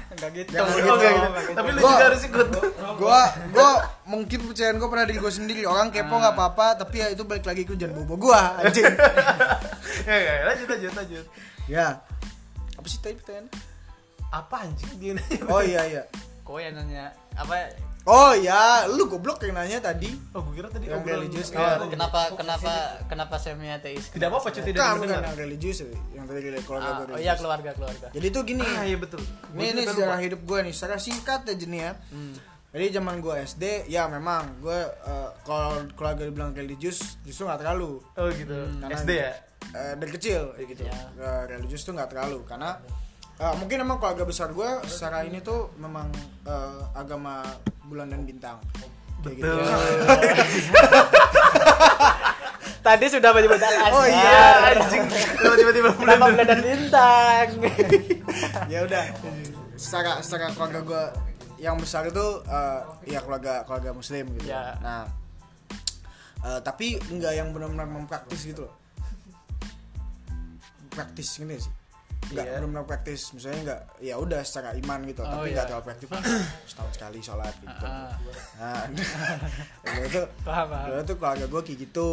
[0.05, 0.93] enggak gitu Jangan Oh, gitu.
[0.93, 1.57] enggak Enggak gitu.
[1.57, 2.47] Tapi lu Gua- juga harus ikut.
[2.95, 3.69] Gua gua
[4.05, 5.61] mungkin percayaan gue pada diri gue sendiri.
[5.65, 8.85] Orang kepo nggak apa-apa, tapi ya itu balik lagi ke jangan bobo gua anjing.
[10.07, 11.25] ya, ya, lanjut lanjut lanjut.
[11.65, 11.87] ya.
[12.75, 13.49] Apa sih tadi pertanyaan?
[14.29, 15.39] Apa anjing dia nanya?
[15.47, 16.03] Oh iya iya.
[16.39, 17.73] kok yang nanya apa
[18.05, 20.13] Oh ya, lu goblok yang nanya tadi.
[20.29, 22.73] Oh, gue kira tadi Yang religius, Oh, kenapa kenapa
[23.09, 25.25] kenapa semi ateis Tidak apa-apa, cuy, tidak Kan bukan mendengar.
[25.25, 28.61] yang religius ya, yang tadi dari keluarga Ah, oh iya keluarga keluarga Jadi tuh gini.
[28.61, 29.25] Ah, iya betul.
[29.49, 30.21] Ini Gua ini sejarah lupa.
[30.21, 31.91] hidup gue nih, secara singkat aja nih ya.
[32.69, 38.05] Jadi zaman gue SD, ya memang gue eh, kalau keluarga dibilang religius justru nggak terlalu.
[38.11, 38.53] Oh gitu.
[38.77, 39.33] Karena- SD ya?
[39.73, 40.83] Eh, dari kecil gitu.
[40.83, 40.93] Ya.
[41.15, 42.77] Eh, religius tuh nggak terlalu karena
[43.35, 46.07] eh, mungkin emang keluarga besar gue secara ini tuh memang
[46.45, 47.43] eh, agama
[47.85, 48.57] bulan dan bintang.
[49.25, 49.57] Kayak gitu.
[52.85, 54.77] tadi sudah menyebut al Oh Iya, iya.
[54.77, 55.03] anjing.
[55.41, 57.47] Tiba-tiba bulan bulan dan bintang
[58.73, 59.03] ya udah.
[59.75, 61.03] Secara secara keluarga gue
[61.57, 64.45] yang besar itu eh, ya keluarga keluarga muslim gitu.
[64.53, 64.77] Ya.
[64.85, 65.09] Nah,
[66.45, 68.73] eh, tapi nggak yang benar-benar mempraktis gitu loh.
[70.93, 71.73] Praktis gini sih.
[72.31, 72.53] Nggak Iya.
[72.57, 73.21] benar-benar praktis.
[73.35, 75.21] Misalnya nggak ya udah secara iman gitu.
[75.21, 75.55] Oh, tapi iya.
[75.61, 76.07] nggak terlalu praktis.
[76.69, 77.85] Setahun sekali sholat gitu.
[77.85, 78.11] Ah,
[78.57, 78.85] nah
[79.95, 80.25] gue tuh
[81.05, 82.07] tuh keluarga gue kayak gitu.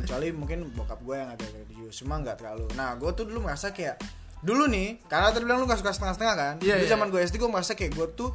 [0.00, 1.94] Kecuali mungkin bokap gue yang agak religius.
[2.00, 2.66] Cuma nggak terlalu.
[2.72, 4.00] Nah gue tuh dulu merasa kayak
[4.38, 6.54] dulu nih karena tadi bilang lu gak suka setengah-setengah kan?
[6.62, 6.90] Iya, Dulu iya.
[6.94, 8.30] zaman gue SD gue merasa kayak gue tuh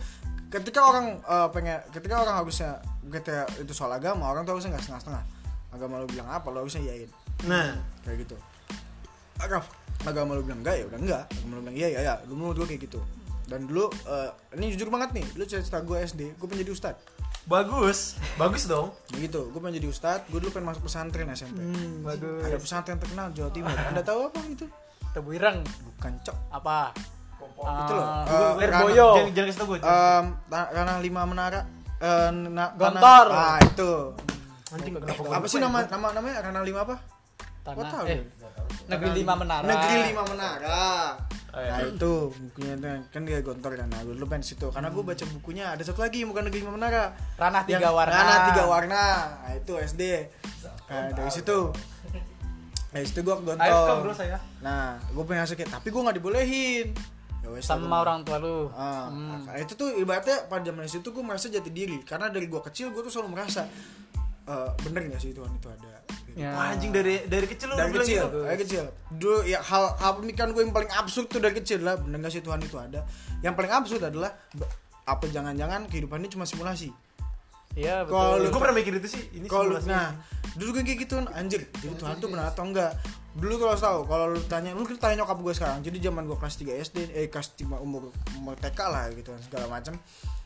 [0.51, 2.77] ketika orang eh, pengen ketika orang harusnya
[3.07, 5.23] ketika itu soal agama orang tuh harusnya nggak setengah-setengah.
[5.73, 7.09] Agama lu bilang apa lu harusnya iyain.
[7.49, 7.79] Nah.
[8.03, 8.35] Kayak gitu.
[9.41, 9.63] Agama
[10.03, 11.23] agama lu bilang enggak ya udah enggak.
[11.29, 12.13] Agama lu bilang iya iya iya.
[12.23, 12.99] Dulu menurut gue kayak gitu.
[13.43, 16.95] Dan dulu eh, ini jujur banget nih dulu cerita gue SD gue pengen jadi ustad.
[17.43, 18.95] Bagus bagus dong.
[19.11, 22.41] Gitu gue pengen jadi ustad gue dulu pengen masuk pesantren SMP hmm, bagus.
[22.41, 23.73] Ada pesantren terkenal Jawa Timur.
[23.73, 24.65] Anda tahu apa itu?
[25.11, 25.59] Tebu ireng.
[25.61, 26.37] Bukan cok.
[26.49, 26.95] Apa?
[27.53, 31.61] Itu loh Ah, eh, jangan jangan kasih tau gue em, ta- ranah lima menara
[31.97, 33.27] eh, na- Gontor.
[33.29, 33.91] tanah- ah itu.
[34.73, 34.93] Anjing
[35.29, 36.35] apa sih nama nama namanya?
[36.41, 36.95] Ranah lima apa?
[36.97, 38.17] Gua tanah tahu eh.
[38.17, 38.21] deh.
[38.87, 39.65] Negeri lima menara.
[39.65, 40.81] Negeri lima menara.
[41.53, 41.69] Oh, iya.
[41.77, 43.85] nah itu bukunya tuh kan dia gontor kan.
[43.85, 44.67] Nah gue dulu pengen situ.
[44.73, 47.13] Karena gue baca bukunya ada satu lagi bukan negeri lima menara.
[47.37, 48.15] Ranah tiga Yang- warna.
[48.17, 49.03] Ranah tiga warna.
[49.45, 50.03] Nah itu SD
[50.89, 51.57] nah, dari situ.
[52.89, 54.01] Dari situ gue gontor.
[54.65, 56.87] Nah gue pengen masuk tapi gue nggak dibolehin.
[57.43, 58.71] Ya wes sama gua- orang tua lu.
[58.71, 59.43] Ah, Hmm.
[59.43, 61.99] nah, itu tuh ibaratnya pada zaman itu gue merasa jati diri.
[62.07, 63.67] Karena dari gue kecil gue tuh selalu merasa
[64.43, 65.92] eh, bener gak sih Tuhan itu ada
[66.33, 66.41] gitu.
[66.41, 66.51] Ya.
[66.51, 68.39] Wah, anjing dari dari kecil lu dari bilang kecil gitu.
[68.41, 68.83] dari kecil.
[69.11, 71.95] Dulu ya hal hal pemikiran gue yang paling absurd tuh dari kecil lah.
[71.95, 72.57] Bener gak sih Tuhan?
[72.59, 73.05] Itu ada.
[73.39, 74.31] Yang paling absurd adalah
[75.03, 76.89] apa jangan-jangan kehidupan ini cuma simulasi.
[77.73, 79.87] Iya Kalau betul lu- gue pernah mikir itu sih ini kalau simulasi.
[79.87, 80.13] nah
[80.53, 82.93] dulu gue kayak gitu anjir jadi Tuhan tuh benar atau enggak?
[83.33, 85.79] Dulu kalau tahu kalau lu tanya lu tanya nyokap gue sekarang.
[85.81, 89.65] Jadi zaman gue kelas 3 SD eh kelas 5 umur umur TK lah gitu segala
[89.67, 89.97] macam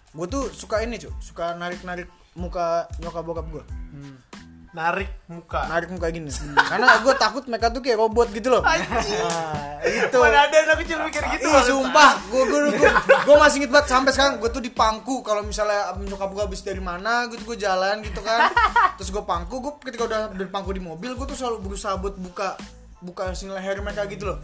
[0.08, 4.16] gue tuh suka ini cuy suka narik narik muka nyokap bokap gue Hmm.
[4.78, 5.66] Narik muka.
[5.66, 6.30] Narik muka gini.
[6.54, 8.62] Karena gue takut mereka tuh kayak robot gitu loh.
[8.62, 8.78] Nah,
[9.82, 10.18] itu.
[10.22, 12.60] Mana ada anak kecil mikir gitu Ih sumpah, gue gue
[13.02, 15.26] gue masih inget banget sampai sekarang gue tuh di pangku.
[15.26, 18.54] Kalau misalnya nyokap gue habis dari mana gitu gue jalan gitu kan,
[19.02, 22.14] terus gue pangku gue ketika udah dari pangku di mobil gue tuh selalu berusaha buat
[22.20, 22.54] buka
[22.98, 24.42] buka sini leher mereka gitu loh,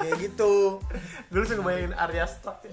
[0.00, 0.80] kayak gitu,
[1.28, 2.64] gue langsung ngebayangin Arya Stark.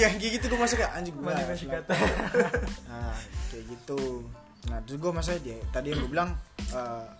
[0.00, 3.12] Jangan gitu gue masih kayak anjing gue nah
[3.52, 4.24] kayak gitu,
[4.70, 6.30] nah terus gue masa dia tadi yang gue bilang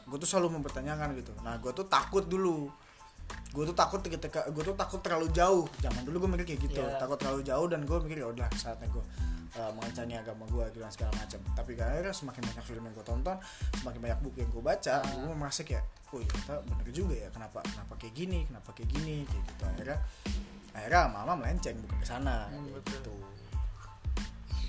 [0.08, 2.72] gue tuh selalu mempertanyakan gitu, nah gue tuh takut dulu.
[3.52, 5.68] Gue tuh takut ketika gue tuh takut terlalu jauh.
[5.84, 6.80] Zaman dulu gue mikir kayak gitu.
[6.80, 6.96] Iya.
[6.96, 9.04] takut terlalu jauh dan gue mikir ya udah saatnya gue
[9.60, 11.40] uh, mengancani agama gue gitu dan segala macam.
[11.52, 13.36] Tapi akhirnya semakin banyak film yang gue tonton
[13.76, 15.04] semakin banyak buku yang gue baca Ah.
[15.04, 15.84] gue merasa kayak
[16.16, 16.32] oh ya
[16.64, 17.28] bener juga ya.
[17.28, 19.62] Kenapa kenapa kayak gini kenapa kayak gini kayak gitu.
[19.68, 19.98] Akhirnya
[20.72, 23.20] akhirnya mama melenceng bukan ke sana Hmm, betul.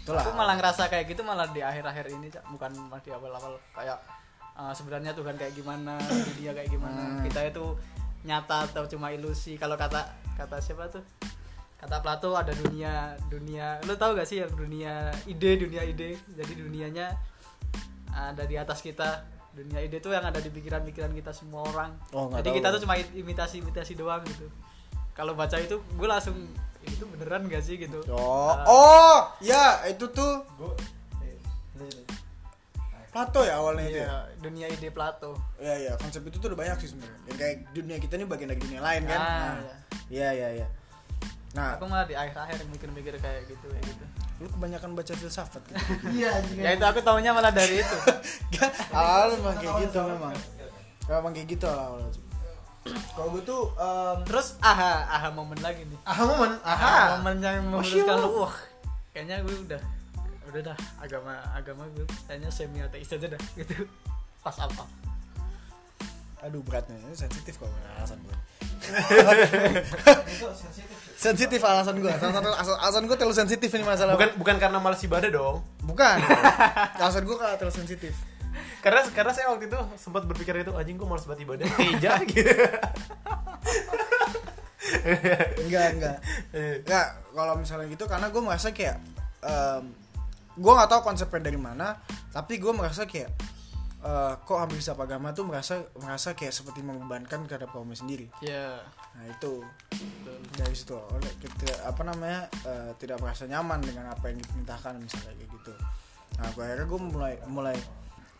[0.03, 0.21] Itulah.
[0.21, 2.43] Aku malah ngerasa kayak gitu malah di akhir-akhir ini Cak.
[2.51, 3.97] bukan malah di awal-awal kayak
[4.59, 5.95] uh, sebenarnya Tuhan kayak gimana
[6.37, 7.01] dia kayak gimana.
[7.01, 7.23] Hmm.
[7.23, 7.65] kita itu
[8.27, 9.55] nyata atau cuma ilusi.
[9.55, 10.03] Kalau kata
[10.35, 11.03] kata siapa tuh?
[11.79, 13.79] Kata Plato ada dunia dunia.
[13.83, 16.15] Lo tau gak sih yang dunia ide dunia ide?
[16.31, 17.11] Jadi dunianya
[18.11, 19.27] ada di atas kita.
[19.53, 21.91] Dunia ide tuh yang ada di pikiran-pikiran kita semua orang.
[22.15, 22.57] Oh, jadi tahu.
[22.57, 24.47] kita tuh cuma imitasi-imitasi doang gitu.
[25.13, 26.49] Kalau baca itu gue langsung
[26.83, 30.43] ini tuh beneran gak sih gitu oh oh ya itu tuh
[33.13, 35.37] Plato ya awalnya itu ya Iya, dunia ide Plato.
[35.61, 37.19] Iya iya konsep itu tuh udah banyak sih sebenarnya.
[37.29, 39.19] Yang kayak dunia kita ini bagian dari dunia lain kan.
[39.21, 39.77] Ah, Nah,
[40.09, 40.67] Iya iya iya.
[41.53, 44.05] Nah, Aku malah di akhir-akhir mikir-mikir kayak gitu kayak gitu.
[44.41, 45.77] lu kebanyakan baca filsafat gitu.
[46.17, 47.97] Iya, Ya itu aku taunya malah dari itu.
[48.97, 50.33] Awal memang kayak gitu memang.
[51.05, 52.01] Memang kayak gitu awal.
[52.83, 55.99] Kalau gue tuh em, Terus aha, aha momen lagi nih.
[56.03, 58.55] ah momen Aha, momen yang Oh, memutuskan lu, wah,
[59.09, 59.81] kayaknya gue udah
[60.51, 63.87] udah dah agama agama gue kayaknya semi ateis aja dah gitu.
[64.39, 64.83] Pas apa?
[66.43, 68.35] aduh beratnya ini sensitif kok alasan gue.
[71.15, 71.63] Sensitif.
[71.63, 72.11] alasan gue.
[72.11, 72.43] Alasan,
[72.75, 74.19] alasan gue terlalu sensitif ini masalah.
[74.19, 76.19] bukan bukan karena malas ibadah dong bukan.
[76.99, 78.11] alasan gue kalau terlalu sensitif.
[78.79, 82.53] Karena karena saya waktu itu sempat berpikir itu anjing gue malas banget ibadah Eja gitu
[85.63, 86.17] Enggak enggak.
[86.53, 88.97] Eh, Enggak, kalau misalnya gitu karena gue merasa kayak
[89.41, 89.83] em,
[90.53, 91.97] gue nggak tahu konsepnya dari mana,
[92.29, 93.31] tapi gue merasa kayak
[94.03, 98.27] eh, kok ambil hisap agama tuh merasa merasa kayak seperti membebankan terhadap kaumnya sendiri.
[98.43, 98.79] Ya,
[99.13, 100.37] Nah itu betul.
[100.57, 105.33] dari situ oleh kita apa namanya eh, tidak merasa nyaman dengan apa yang diperintahkan misalnya
[105.37, 105.73] kayak gitu.
[106.37, 107.77] Nah gue akhirnya gue mulai mulai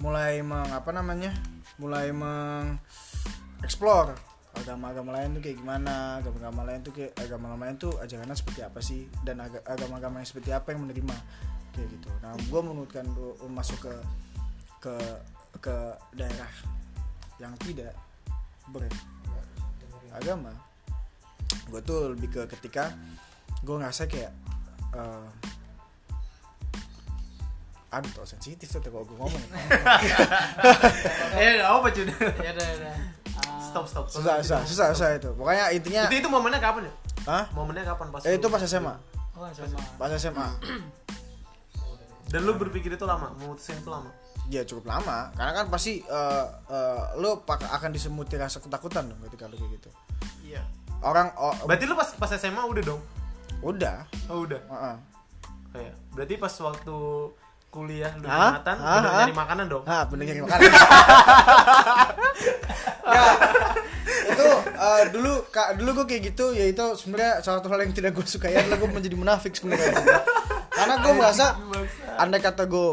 [0.03, 1.31] mulai meng apa namanya
[1.79, 2.75] mulai meng
[3.63, 4.11] explore
[4.53, 8.79] agama-agama lain tuh kayak gimana agama-agama lain tuh kayak agama lain tuh ajarannya seperti apa
[8.83, 11.17] sih dan aga- agama-agama yang seperti apa yang menerima
[11.73, 12.09] kayak gitu.
[12.21, 13.93] Nah gue menurutkan gua masuk ke
[14.83, 14.95] ke
[15.57, 15.75] ke
[16.13, 16.51] daerah
[17.41, 17.95] yang tidak
[18.69, 20.53] beragama
[21.71, 22.93] gue tuh lebih ke ketika
[23.65, 24.31] gue ngerasa kayak
[24.93, 25.27] eh,
[27.93, 29.43] aduh tau sensitif tuh kalau gue ngomong
[31.37, 32.09] eh apa cuy
[32.41, 32.95] ya udah udah
[33.61, 34.05] stop stop.
[34.09, 35.29] susah susah susah susah itu.
[35.33, 36.93] Pokoknya intinya itu itu momennya kapan ya
[37.29, 37.45] Hah?
[37.53, 38.95] momennya kapan pas eh itu pas SMA
[39.37, 40.49] oh sama pas SMA
[42.33, 43.29] dan lu berpikir itu lama?
[43.37, 44.09] Memutuskan itu lama?
[44.49, 45.29] Ya cukup lama.
[45.37, 49.89] Karena kan pasti eh, eh, lu akan disemuti rasa ketakutan dong ketika lu kayak gitu.
[50.41, 50.65] Iya.
[51.05, 53.01] Orang oh, berarti lu pas pas SMA udah dong?
[53.61, 54.09] Udah.
[54.33, 54.57] Oh udah?
[54.65, 54.95] Heeh.
[55.73, 56.97] kayak berarti pas waktu
[57.73, 59.01] kuliah lu jumatan Hah?
[59.01, 59.19] udah Hah?
[59.25, 60.69] nyari makanan dong Ah, bener nyari makanan.
[63.03, 63.25] Ya,
[64.31, 67.91] itu eh, dulu kak dulu gue kayak gitu ya itu sebenarnya salah satu hal yang
[67.91, 69.91] tidak gue sukai adalah gue menjadi munafik sebenarnya
[70.69, 71.45] karena gue merasa
[72.15, 72.87] andai kata gue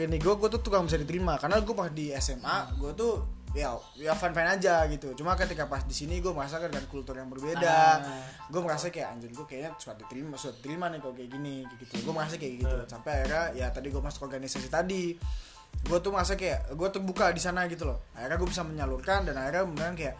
[0.00, 3.12] ini gue gue tuh tukang bisa diterima karena gue pas di SMA gue tuh
[3.54, 5.14] ya ya fine fine aja gitu.
[5.14, 8.02] Cuma ketika pas di sini gue merasa kan dengan kultur yang berbeda.
[8.50, 11.78] Gue merasa kayak anjir gue kayaknya suka diterima suka diterima nih kalau kayak gini kayak
[11.86, 11.92] gitu.
[12.02, 12.76] Gue merasa kayak gitu.
[12.90, 15.14] Sampai akhirnya ya tadi gue masuk organisasi tadi
[15.74, 18.02] gue tuh merasa kayak gue terbuka di sana gitu loh.
[18.18, 20.16] Akhirnya gue bisa menyalurkan dan akhirnya beneran kayak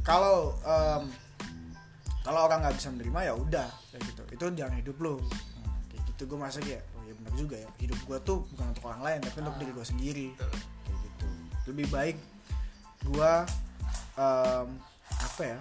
[0.00, 1.12] kalau em,
[2.24, 4.22] kalau orang nggak bisa menerima ya udah kayak gitu.
[4.32, 7.68] Itu jangan hidup lo Hmm, kayak gitu gue merasa kayak oh ya benar juga ya.
[7.84, 10.26] Hidup gue tuh bukan untuk orang lain tapi untuk diri gue sendiri.
[10.40, 11.26] Kayak gitu.
[11.68, 12.16] Lebih baik
[13.04, 13.32] gue
[14.16, 14.68] em,
[15.06, 15.58] apa ya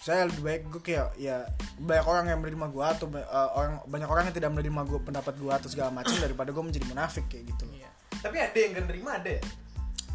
[0.00, 1.44] saya lebih baik gue kayak ya
[1.76, 5.34] banyak orang yang menerima gue atau eh, orang banyak orang yang tidak menerima gue pendapat
[5.36, 7.76] gue atau segala macam daripada gue menjadi munafik kayak gitu loh.
[8.20, 9.42] tapi ada yang gak nerima ada ya?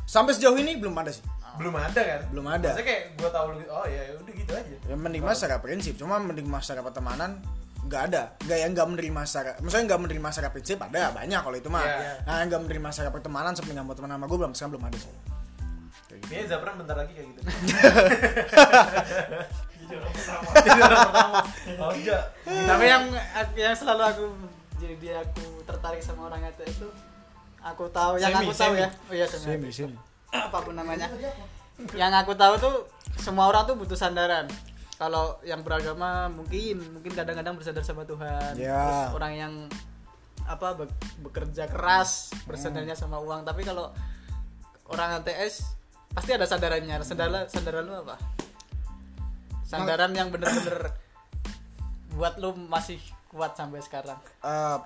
[0.05, 1.25] sampai sejauh ini belum ada sih.
[1.57, 2.21] Belum ada kan?
[2.29, 2.69] Belum ada.
[2.71, 4.75] Maksudnya kayak gue tahu lu oh ya udah gitu aja.
[4.87, 7.41] Yang menerima secara prinsip cuma menerima secara pertemanan
[7.85, 8.23] nggak ada.
[8.45, 11.83] Nggak yang nggak menerima secara maksudnya nggak menerima secara prinsip ada banyak kalau itu mah.
[11.83, 12.13] Iya.
[12.27, 14.85] nah yang nggak menerima secara pertemanan sampai nggak mau teman sama gue belum sekarang belum
[14.87, 15.13] ada sih.
[16.25, 17.41] Kayaknya Zapran bentar lagi kayak gitu.
[19.75, 20.49] Jadi orang pertama.
[21.77, 22.23] Oh enggak.
[22.45, 23.03] Tapi yang
[23.55, 24.25] yang selalu aku
[24.75, 26.87] jadi aku tertarik sama orang itu itu
[27.61, 28.83] aku tahu yang Semi, aku tahu semi.
[28.83, 28.89] ya.
[28.91, 29.45] Oh iya semi.
[29.55, 29.95] sini sini
[30.33, 31.07] apa pun namanya.
[31.95, 32.75] Yang aku tahu tuh
[33.15, 34.49] semua orang tuh butuh sandaran.
[34.95, 38.55] Kalau yang beragama mungkin mungkin kadang-kadang bersandar sama Tuhan.
[38.57, 38.79] Ya.
[39.11, 39.53] Terus orang yang
[40.45, 40.91] apa be-
[41.25, 43.43] bekerja keras bersandarnya sama uang.
[43.43, 43.91] Tapi kalau
[44.87, 45.65] orang ATS
[46.15, 47.03] pasti ada sandarannya.
[47.03, 48.15] Sandaran sandaran lu apa?
[49.67, 50.95] Sandaran yang bener-bener
[52.15, 52.97] buat lu masih
[53.27, 54.15] kuat sampai sekarang.
[54.39, 54.77] Eh,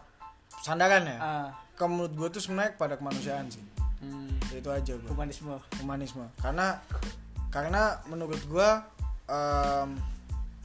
[0.65, 1.17] sandaran ya?
[1.21, 3.61] Ah, kalau menurut gue tuh sebenarnya kepada kemanusiaan sih.
[4.01, 5.53] Hmm, itu aja gue humanisme.
[5.77, 6.25] Humanisme.
[6.41, 6.81] Karena
[7.53, 8.85] karena menurut gua
[9.29, 9.97] em,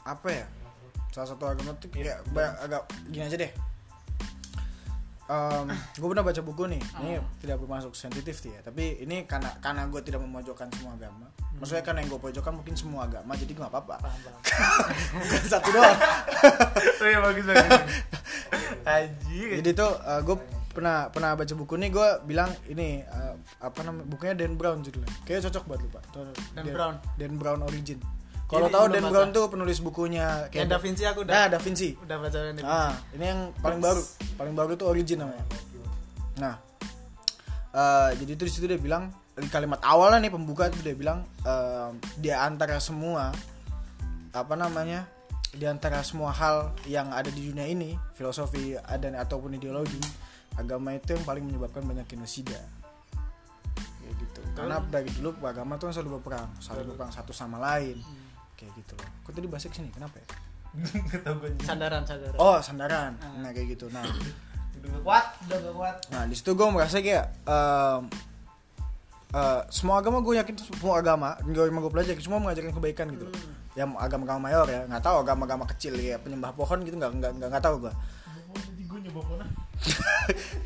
[0.05, 0.47] apa ya?
[1.13, 3.53] Salah satu agama tuh kayak ba- agak gini aja deh
[5.29, 9.53] um, gue pernah baca buku nih ini tidak bermasuk sensitif sih ya tapi ini karena
[9.61, 11.29] karena gue tidak memojokkan semua agama.
[11.55, 13.97] Maksudnya karena yang gue pojokkan mungkin semua agama jadi gue gak apa-apa.
[15.23, 15.99] Bukan satu doang.
[17.05, 17.83] Oh iya bagus bagus.
[18.85, 19.93] Aji jadi tuh
[20.25, 20.37] gue
[20.75, 25.13] pernah pernah baca buku nih gue bilang ini eh, apa namanya bukunya Dan Brown judulnya.
[25.23, 26.05] Kayaknya cocok buat lu pak.
[26.11, 26.95] Tuh, Dan Brown.
[27.15, 28.03] Dan Brown Origin
[28.55, 29.03] kalau tahu Dan.
[29.11, 31.99] Brown tuh penulis bukunya yang Da Vinci aku udah nah Da Vinci.
[31.99, 32.63] udah baca ini.
[32.63, 34.03] Ah ini yang paling baru.
[34.39, 35.45] Paling baru tuh Origin namanya.
[36.39, 36.55] Nah
[37.75, 41.27] eh, jadi itu di situ dia bilang di kalimat awalnya nih pembuka itu dia bilang
[41.43, 43.35] eh, di antara semua
[44.31, 45.11] apa namanya
[45.55, 50.03] di antara semua hal yang ada di dunia ini filosofi dan ataupun ideologi
[50.59, 52.59] agama itu yang paling menyebabkan banyak genosida.
[53.75, 54.41] Kayak gitu.
[54.55, 56.51] Karena dari dulu agama tuh selalu berperang.
[56.63, 57.99] Saling berperang satu sama lain
[58.55, 59.09] kayak gitu loh.
[59.27, 59.91] Kok tadi bahasa ke sini?
[59.91, 60.27] Kenapa ya?
[61.69, 62.39] Sandaran sandaran.
[62.43, 63.13] Oh sandaran.
[63.39, 63.87] Nah kayak gitu.
[63.95, 64.03] Nah.
[64.03, 65.97] Udah gak kuat udah gak kuat.
[66.11, 68.03] Nah di situ gue merasa kayak em,
[69.33, 73.27] eh, semua agama gue yakin semua agama gue yang gue pelajari semua mengajarkan kebaikan gitu
[73.75, 77.49] yang agama-agama mayor ya nggak tahu agama-agama kecil ya penyembah pohon gitu nggak nggak nggak
[77.51, 77.93] nggak tahu gue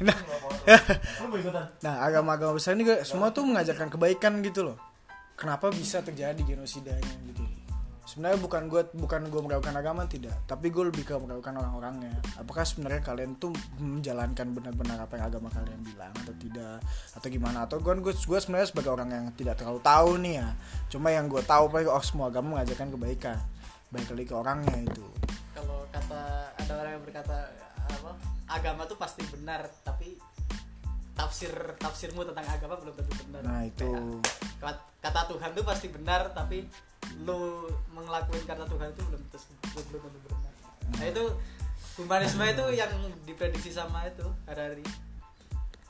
[0.05, 0.17] nah,
[1.85, 4.77] nah agama-agama besar ini gue semua tuh mengajarkan kebaikan gitu loh.
[5.39, 7.43] Kenapa bisa terjadi genosidanya gitu
[8.09, 10.33] sebenarnya bukan gue bukan gue meragukan agama tidak.
[10.49, 12.17] Tapi gue lebih ke meragukan orang-orangnya.
[12.41, 16.81] Apakah sebenarnya kalian tuh menjalankan benar-benar apa yang agama kalian bilang atau tidak?
[17.13, 17.69] Atau gimana?
[17.69, 20.49] Atau gue gue gue sebenarnya sebagai orang yang tidak terlalu tahu nih ya.
[20.89, 23.37] Cuma yang gue tahu paling oh semua agama mengajarkan kebaikan.
[23.93, 25.05] Baik lagi ke orangnya itu.
[25.53, 26.23] Kalau kata
[26.57, 27.37] ada orang yang berkata
[27.89, 28.13] apa
[28.49, 30.17] agama tuh pasti benar tapi
[31.19, 31.51] tafsir
[31.83, 33.43] tafsirmu tentang agama belum tentu benar.
[33.43, 33.91] Nah itu.
[34.63, 36.63] Kat- kata Tuhan tuh pasti benar tapi
[37.27, 39.39] lu ngelakuin kata Tuhan itu belum tentu
[39.75, 40.53] belum, belum tentu benar.
[40.95, 41.25] Nah itu
[41.99, 42.91] humanisme itu yang
[43.27, 44.87] diprediksi sama itu Harari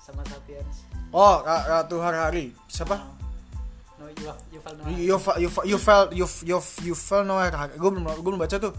[0.01, 0.89] sama Sapiens.
[1.13, 2.97] Oh Ra- Ratu Harari siapa?
[2.97, 7.37] Felt no you fe- you fe- you felt you f- you f- you felt no
[7.37, 8.73] gue belum gue belum baca tuh.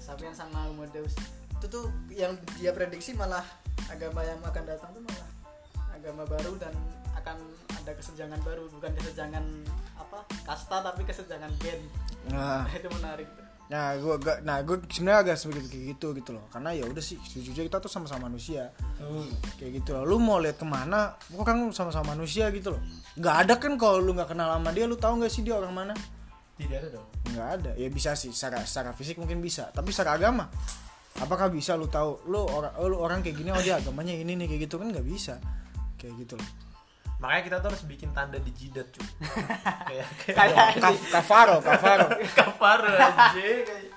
[0.00, 1.12] Sapiens sama Homo Deus
[1.56, 3.42] itu tuh yang dia prediksi malah
[3.90, 5.25] agama yang akan datang tuh malah
[6.06, 6.70] agama baru dan
[7.18, 7.34] akan
[7.82, 9.42] ada kesenjangan baru bukan kesenjangan
[9.98, 11.82] apa kasta tapi kesenjangan gen
[12.30, 13.42] nah itu menarik tuh.
[13.66, 16.46] Nah, gue gak, nah gue sebenarnya agak sedikit kayak gitu gitu loh.
[16.54, 18.70] Karena ya udah sih, sejujurnya kita tuh sama-sama manusia.
[19.58, 20.06] Kayak gitu loh.
[20.06, 22.82] Lu mau lihat ke mana, orang sama-sama manusia gitu loh.
[23.18, 25.74] Gak ada kan kalau lu nggak kenal sama dia, lu tahu nggak sih dia orang
[25.74, 25.94] mana?
[26.54, 27.06] Tidak ada dong.
[27.34, 27.70] Nggak ada.
[27.74, 29.66] Ya bisa sih, secara secara fisik mungkin bisa.
[29.74, 30.46] Tapi secara agama,
[31.18, 32.22] apakah bisa lu tahu?
[32.30, 35.06] Lu orang, lu orang kayak gini, oh dia agamanya ini nih kayak gitu kan nggak
[35.10, 35.42] bisa.
[35.96, 36.50] Kayak gitu loh.
[37.16, 39.08] makanya kita tuh harus bikin tanda di jidat cuy
[39.88, 42.06] kayak kayak kayak Kaf- kafaro, kafaro.
[42.38, 43.88] kafar aja kayak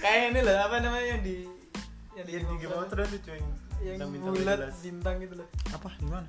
[0.00, 1.44] kayak ini loh apa namanya yang di
[2.16, 3.38] yang di yang di Game of Thrones tuh cuy
[3.84, 4.74] yang bulat jelas.
[4.80, 6.26] bintang gitu loh Apa di mana?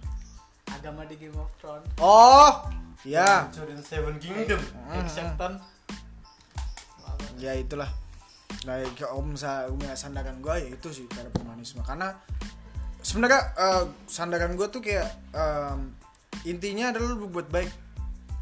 [0.70, 2.68] agama di Game of Thrones Oh,
[3.02, 3.48] ya.
[3.50, 5.00] Jordan Seven Kingdom Hmm.
[5.00, 5.54] Excepton
[7.38, 7.88] ya itulah
[8.68, 12.12] nah ya, om sa punya sandaran gue ya itu sih cara humanisme karena
[13.10, 15.98] sebenarnya eh, sandaran gue tuh kayak em,
[16.46, 17.72] intinya adalah lu berbuat baik.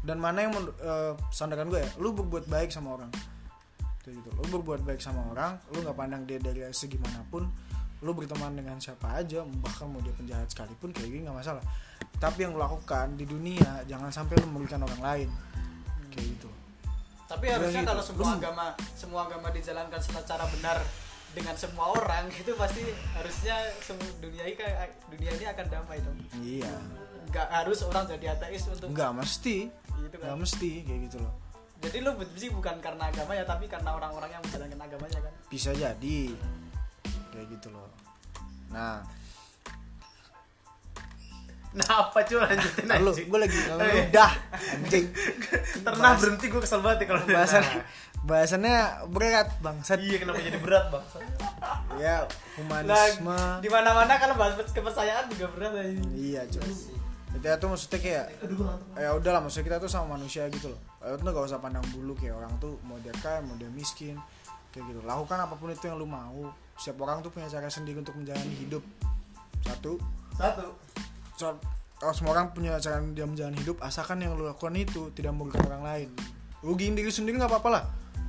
[0.04, 0.52] Dan mana yang
[0.84, 1.90] eh, sandaran gue ya?
[1.96, 3.08] Lu berbuat baik sama orang.
[4.04, 4.28] Kayak gitu.
[4.36, 7.48] Lu berbuat baik sama orang lu nggak pandang dia dari segi mana pun
[7.98, 11.64] lu berteman dengan siapa aja bahkan mau dia penjahat sekalipun kayak gini nggak masalah.
[12.20, 15.28] Tapi yang lu lakukan di dunia jangan sampai lu merugikan orang lain.
[16.12, 16.48] Kayak gitu.
[17.28, 17.90] Tapi Ya harusnya gitu.
[17.90, 18.64] kalau semua agama
[18.96, 20.78] semua agama dijalankan secara benar
[21.36, 22.84] dengan semua orang itu pasti
[23.16, 24.64] harusnya semua dunia ini
[25.12, 26.18] dunia ini akan damai dong.
[26.40, 26.72] Iya.
[27.28, 29.68] Nggak harus orang jadi ateis untuk nggak mesti.
[29.98, 30.24] Gitu kan?
[30.32, 31.34] Nggak mesti kayak gitu loh.
[31.78, 35.34] Jadi lu benci bukan karena agama ya tapi karena orang-orang yang menjalankan agamanya kan?
[35.46, 36.18] Bisa jadi
[37.30, 37.86] kayak gitu loh.
[38.74, 39.04] Nah
[41.78, 43.22] nah apa cuy lanjutin aja.
[43.22, 44.10] gue lagi Eh.
[44.10, 44.30] udah
[44.74, 45.06] anjing.
[45.80, 47.82] Pernah berhenti gue kesel banget ya kalau bahasan Nah.
[48.20, 48.76] bahasannya
[49.08, 49.98] berat bangsat.
[49.98, 51.04] Iya kenapa jadi berat bang
[51.96, 52.16] ya
[52.54, 53.30] humanisme.
[53.30, 56.02] Nah, di mana-mana kalau bahas kepercayaan juga berat aja.
[56.12, 56.66] iya cuy.
[57.28, 58.24] Kita tuh maksudnya kayak
[58.96, 60.80] ya udahlah maksudnya kita tuh sama manusia gitu loh.
[60.98, 64.18] Lu tuh gak usah pandang bulu kayak orang tuh mau dia kaya mau dia miskin
[64.68, 65.00] kayak gitu.
[65.02, 66.50] Lakukan apa pun itu yang lu mau.
[66.74, 68.82] Setiap orang tuh punya cara sendiri untuk menjalani hidup.
[69.60, 70.02] Satu.
[70.34, 70.74] Satu
[71.98, 75.66] kalau semua orang punya cara dia menjalani hidup asalkan yang lu lakukan itu tidak merugikan
[75.70, 76.08] orang lain.
[76.62, 77.84] Rugiin diri sendiri nggak apa-apa lah.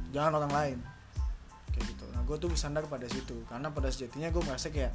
[0.10, 0.78] Jangan orang lain.
[1.74, 2.06] Kayak gitu.
[2.10, 3.46] Nah gue tuh bersandar pada situ.
[3.46, 4.94] Karena pada sejatinya gue merasa kayak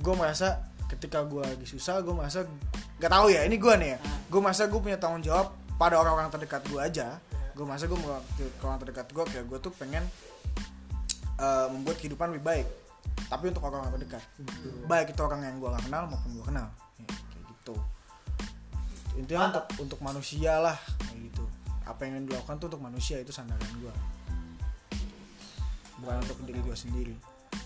[0.00, 2.48] gue merasa ketika gue lagi susah gue merasa
[2.96, 3.98] nggak tahu ya ini gue nih ya.
[4.32, 7.20] Gue merasa gue punya tanggung jawab pada orang-orang terdekat gue aja.
[7.52, 7.98] Gue merasa gue
[8.40, 10.04] ke orang terdekat gue kayak gue tuh pengen
[11.36, 12.79] eh, membuat kehidupan lebih baik
[13.26, 14.22] tapi untuk orang-orang terdekat.
[14.86, 16.68] Baik itu orang yang gue gak kenal maupun gue kenal.
[16.96, 17.74] Ya, kayak gitu.
[19.18, 20.78] Intinya untuk untuk manusia lah
[21.10, 21.44] kayak gitu.
[21.84, 23.94] Apa yang dilakukan tuh untuk manusia itu sandaran gue
[26.00, 27.14] bukan untuk diri gue sendiri.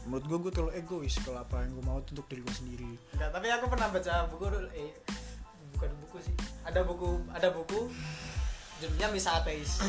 [0.05, 2.91] Menurut gue gue terlalu egois kalau apa yang gue mau tuh untuk diri gue sendiri.
[3.17, 4.93] Enggak, tapi aku pernah baca buku dulu eh
[5.79, 6.35] bukan buku sih.
[6.67, 7.89] Ada buku ada buku
[8.83, 9.81] judulnya Misa Ateis.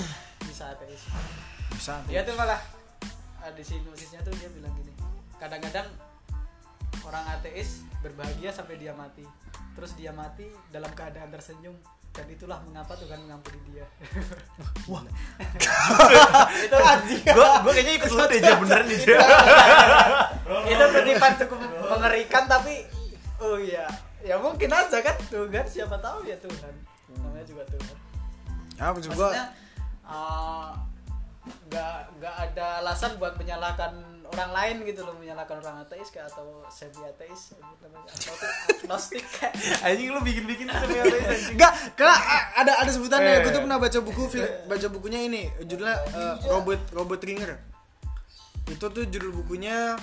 [0.45, 1.03] Misa Ateis.
[1.75, 2.61] bisa Dia tuh malah
[3.43, 4.94] ah, di sinopsisnya tuh dia bilang gini.
[5.45, 5.85] Kadang-kadang
[7.05, 9.21] orang ateis berbahagia sampai dia mati.
[9.77, 11.77] Terus dia mati dalam keadaan tersenyum
[12.09, 13.85] dan itulah mengapa Tuhan mengampuni dia.
[14.89, 15.05] Wah.
[16.65, 17.21] itu anjing.
[17.29, 19.19] gue gue kayaknya ikut lu deh Jay, beneran nih Jay.
[20.73, 21.59] itu kutipan cukup
[21.93, 22.89] mengerikan tapi
[23.37, 23.85] oh iya
[24.25, 26.73] ya mungkin aja kan Tuhan siapa tahu ya Tuhan
[27.21, 27.95] namanya juga Tuhan
[28.81, 29.45] ya maksud gue maksudnya
[30.09, 30.69] eh,
[31.69, 36.63] nggak nggak ada alasan buat menyalahkan orang lain gitu loh menyalahkan orang ateis kayak atau
[36.67, 38.49] semi ateis namanya atau tuh
[38.81, 39.53] agnostik kayak
[39.87, 42.15] anjing lu bikin bikin semuanya anjing Enggak, karena
[42.57, 43.31] ada ada sebutannya.
[43.31, 43.41] Eh.
[43.45, 47.51] Gue tuh pernah baca buku fil- baca bukunya ini, judulnya eh, Robert Robert Ringer.
[48.65, 49.93] Itu tuh judul bukunya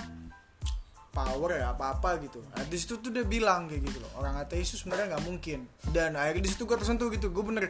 [1.13, 2.41] power ya apa apa gitu.
[2.41, 4.11] Nah, di situ tuh dia bilang kayak gitu loh.
[4.17, 5.59] Orang ateis itu sebenarnya nggak mungkin.
[5.93, 7.29] Dan akhirnya di situ gue tersentuh gitu.
[7.29, 7.69] Gue bener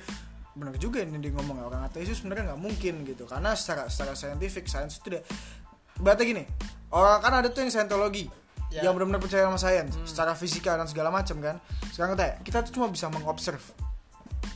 [0.53, 3.89] bener juga ini dia ngomong ya, orang ateis itu sebenarnya nggak mungkin gitu karena secara
[3.89, 5.25] secara saintifik sains itu dia
[5.97, 6.43] berarti gini
[6.89, 8.29] orang kan ada tuh yang saintologi
[8.69, 8.89] Ya.
[8.89, 11.61] yang benar-benar percaya sama sains secara fisika dan segala macam kan.
[11.93, 13.61] Sekarang kita kita tuh cuma bisa mengobserv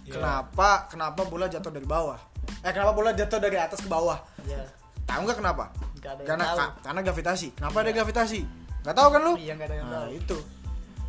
[0.03, 0.17] Iya.
[0.17, 2.17] kenapa kenapa bola jatuh dari bawah?
[2.65, 4.17] Eh kenapa bola jatuh dari atas ke bawah?
[4.41, 4.65] Ya.
[5.05, 5.69] Tahu nggak kenapa?
[6.01, 6.57] Nggak ada yang karena tahu.
[6.57, 7.47] ka- karena gravitasi.
[7.53, 8.39] Kenapa ada gravitasi?
[8.81, 9.33] Nggak tahu kan lu?
[9.37, 10.09] Iya nggak ada yang nah tahu.
[10.17, 10.37] itu.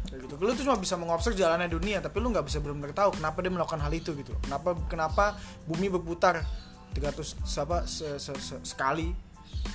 [0.05, 0.35] Kayak gitu.
[0.39, 3.49] Lu tuh cuma bisa mengobserv jalannya dunia tapi lu nggak bisa benar-benar tahu kenapa dia
[3.51, 4.37] melakukan hal itu gitu.
[4.45, 5.25] Kenapa kenapa
[5.65, 6.45] bumi berputar
[6.93, 9.17] 300 apa se- se- se- sekali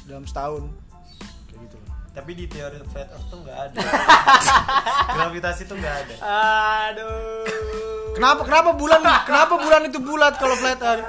[0.05, 0.63] dalam setahun
[1.49, 1.77] kayak gitu
[2.13, 3.79] tapi di teori flat earth tuh nggak ada
[5.17, 6.15] gravitasi tuh nggak ada
[6.91, 7.63] aduh
[8.13, 11.01] Kenapa kenapa bulan kenapa bulan itu bulat kalau flat earth?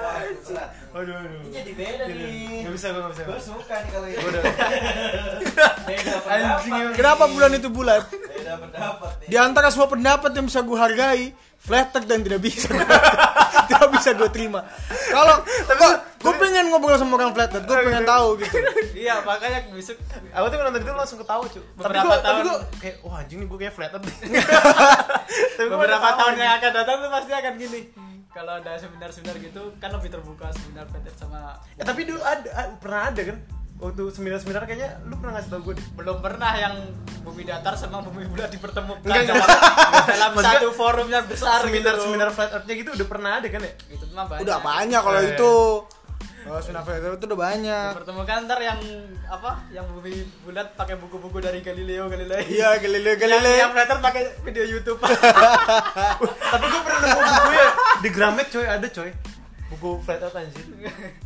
[0.97, 1.53] Aduh, aduh.
[1.53, 2.64] Jadi beda nih.
[2.64, 3.22] Gak bisa, gue gak bisa.
[3.29, 4.16] Gue suka nih kalau ini.
[5.91, 6.97] Beda Anjing.
[6.97, 8.09] Kenapa bulan itu bulat?
[8.45, 9.29] Beda pendapat nih.
[9.33, 11.23] Di antara semua pendapat yang bisa gue hargai,
[11.57, 12.69] flat earth dan tidak bisa
[13.69, 14.61] tidak bisa gue terima.
[15.09, 15.41] Kalau
[16.21, 18.57] gue pengen ngobrol sama orang flat earth, gue pengen tahu gitu.
[19.05, 19.97] iya makanya besok
[20.31, 21.57] Aku tuh nonton itu langsung ketawa cuy.
[21.57, 24.09] Tapi Beberapa gue, tapi tahun- gue kayak, wah anjing nih gue kayak flat earth.
[25.57, 27.81] Tapi gua beberapa tahun yang akan datang tuh pasti akan gini
[28.29, 32.67] kalau ada seminar-seminar gitu kan lebih terbuka seminar pendek sama Eh, tapi dulu ada, ah,
[32.77, 33.39] pernah ada kan?
[33.75, 35.87] Waktu seminar-seminar kayaknya lu pernah ngasih tau gue deh.
[35.95, 36.75] belum pernah yang
[37.20, 40.07] bumi datar sama bumi bulat dipertemukan Enggak, dalam, enggak.
[40.09, 43.49] dalam Maksudnya, satu forum yang besar Seminar gitu seminar flat earth-nya gitu udah pernah ada
[43.49, 43.72] kan ya?
[43.89, 45.31] itu mah banyak Udah banyak kalau Eh.
[45.31, 45.55] itu.
[46.45, 47.89] Kalau seminar flat earth itu udah banyak.
[47.91, 48.81] dipertemukan ntar yang
[49.27, 53.55] apa yang bumi bulat pakai buku-buku dari Galileo Galilei Iya, Galileo yang, Galilei.
[53.59, 55.01] yang flat earth pakai video YouTube
[56.53, 57.68] Tapi gue pernah nemu buku ya
[57.99, 59.11] di Gramet coy ada coy.
[59.68, 60.62] Buku flat earth anjir.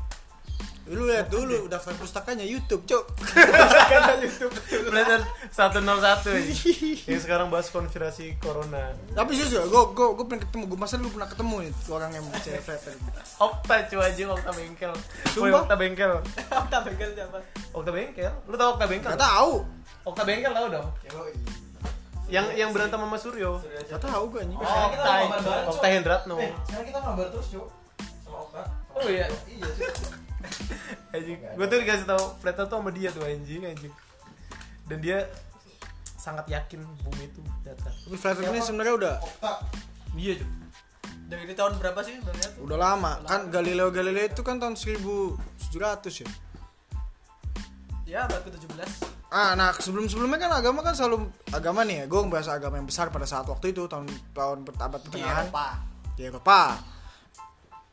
[0.89, 3.05] Lu lihat dulu daftar pustakanya YouTube, Cuk.
[3.93, 4.53] Kata YouTube
[4.89, 6.97] earth 101 anjir.
[7.05, 8.97] Yang sekarang bahas konspirasi corona.
[9.13, 10.65] Tapi jujur, gue gue gue pengen ketemu.
[10.65, 12.81] Gue masa lu pernah ketemu nih orang yang percaya flat.
[13.37, 14.93] Okta cuy aja Okta bengkel.
[15.37, 15.61] Sumpah?
[15.65, 16.13] Okta bengkel.
[16.73, 17.39] tak pegang siapa
[17.77, 18.33] Okta bengkel.
[18.49, 19.11] Lu tau Okta bengkel?
[19.13, 19.53] Gak tahu.
[20.09, 20.89] Okta bengkel tau dong.
[22.29, 23.61] Yang yang berantem sama Suryo.
[23.93, 24.57] Gak tahu gue anjing.
[24.57, 25.13] Oh, Okta.
[25.69, 26.37] Okta Hendratno.
[26.41, 27.69] Eh, sekarang kita nobar terus, Cuk.
[28.99, 29.27] Oh iya.
[29.47, 29.69] Iya.
[31.15, 31.39] Anjing.
[31.55, 33.95] Gue tuh dikasih tau earth tuh sama dia tuh anjing anjing.
[34.89, 35.25] Dan dia
[36.19, 37.95] sangat yakin bumi itu datar.
[37.95, 39.53] Tapi earth ini sebenarnya udah Okta.
[40.19, 40.51] Iya cuy.
[41.29, 43.13] dari ini tahun berapa sih udah lihat udah lama.
[43.29, 46.29] Kan Galileo Galilei itu kan tahun 1700 ya.
[48.09, 52.05] ya abad ke 17 Ah, nah sebelum sebelumnya kan agama kan selalu agama nih ya.
[52.09, 55.69] Gue ngebahas agama yang besar pada saat waktu itu tahun tahun abad di pertengahan Eropa
[56.17, 56.61] di Eropa.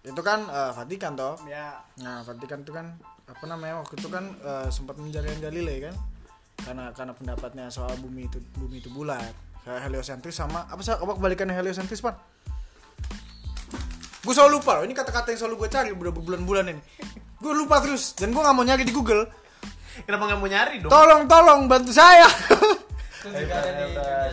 [0.06, 1.34] Itu kan eh, Vatikan toh.
[1.49, 1.82] ya.
[2.06, 2.93] Nah, Vatikan itu kan
[3.26, 5.95] apa namanya waktu itu kan eh, sempat menjadikan Galilei kan?
[6.62, 9.34] Karena karena pendapatnya soal bumi itu bumi itu bulat.
[9.66, 12.14] Heliosentris sama apa sih apa kebalikannya heliosentris pan?
[14.22, 16.82] Gue selalu lupa loh ini kata-kata yang selalu gue cari udah berbulan-bulan ini.
[17.41, 19.26] Gue lupa terus dan gue nggak mau nyari di Google.
[20.06, 20.91] Kenapa nggak mau nyari dong?
[20.93, 22.30] tolong tolong bantu saya.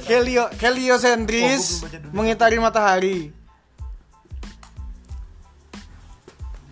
[0.05, 1.81] Helio heliosentris
[2.13, 3.33] mengitari matahari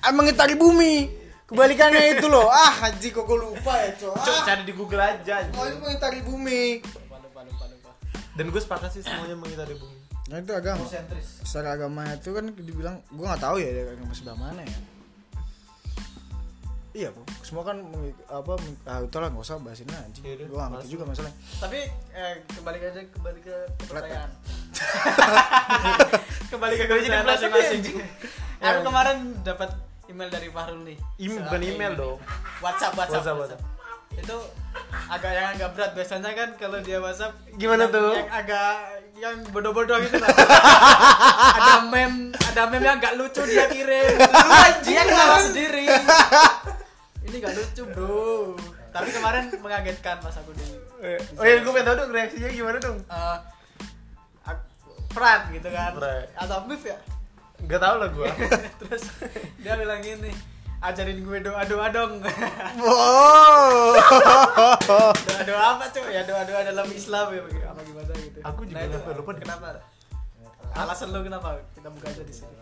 [0.09, 0.95] mengitari bumi.
[1.45, 2.47] Kebalikannya itu loh.
[2.47, 5.43] Ah haji kok gue lupa ya coy Cuk, ah, cari di Google aja.
[5.43, 5.59] anjing.
[5.59, 6.79] oh, itu mengitari bumi.
[6.79, 7.91] Lupa lupa lupa lupa.
[8.39, 9.99] Dan gue sepakat sih semuanya mengitari bumi.
[10.31, 10.87] nah itu agama.
[10.87, 11.43] Sentris.
[11.43, 14.79] secara agama itu kan dibilang gue nggak tahu ya dia agama sebelah mana ya.
[16.91, 17.83] Iya kok semua kan
[18.31, 18.53] apa
[18.87, 20.23] ah itulah nggak usah bahas ini anjing.
[20.23, 21.39] Yaudah, gue nggak ngerti juga masalahnya.
[21.59, 21.81] Tapi
[22.15, 24.31] eh, kembali aja kembali ke kepercayaan
[26.55, 27.81] kembali ke Jadi earth masing-masing.
[27.91, 28.07] Ya,
[28.71, 29.71] aku kemarin dapat
[30.11, 30.99] email dari Fahrul nih.
[30.99, 32.19] Soal bukan email dong.
[32.59, 33.63] WhatsApp WhatsApp, WhatsApp, WhatsApp.
[34.11, 34.37] itu
[35.07, 37.31] agak yang agak berat biasanya kan kalau dia WhatsApp.
[37.55, 38.11] Gimana yang- tuh?
[38.13, 38.75] yang agak
[39.17, 40.29] yang bodoh-bodoh gitu lah.
[41.55, 44.19] Ada meme ada meme yang gak lucu dia kirim.
[44.85, 45.87] Dia ketawa sendiri.
[47.23, 48.59] Ini gak lucu bro.
[48.91, 50.67] Tapi kemarin mengagetkan pas aku di
[51.39, 52.99] Oh iya, gue pengen tau dong reaksinya gimana dong.
[53.01, 53.39] eh,
[55.11, 55.91] Fran gitu kan.
[55.95, 56.23] Fran.
[56.37, 56.99] atau Mif ya
[57.69, 58.29] Gak tau lah gue.
[58.81, 59.03] terus
[59.61, 60.33] dia bilang gini
[60.81, 62.25] ajarin gue doa doa dong.
[62.81, 63.93] Wow.
[65.13, 68.39] Doa doa apa cuy ya doa doa dalam Islam ya apa gimana gitu.
[68.41, 69.33] Aku juga itu lupa, lupa.
[69.37, 69.67] kenapa?
[70.73, 72.57] Alasan lu kenapa kita buka aja di sini?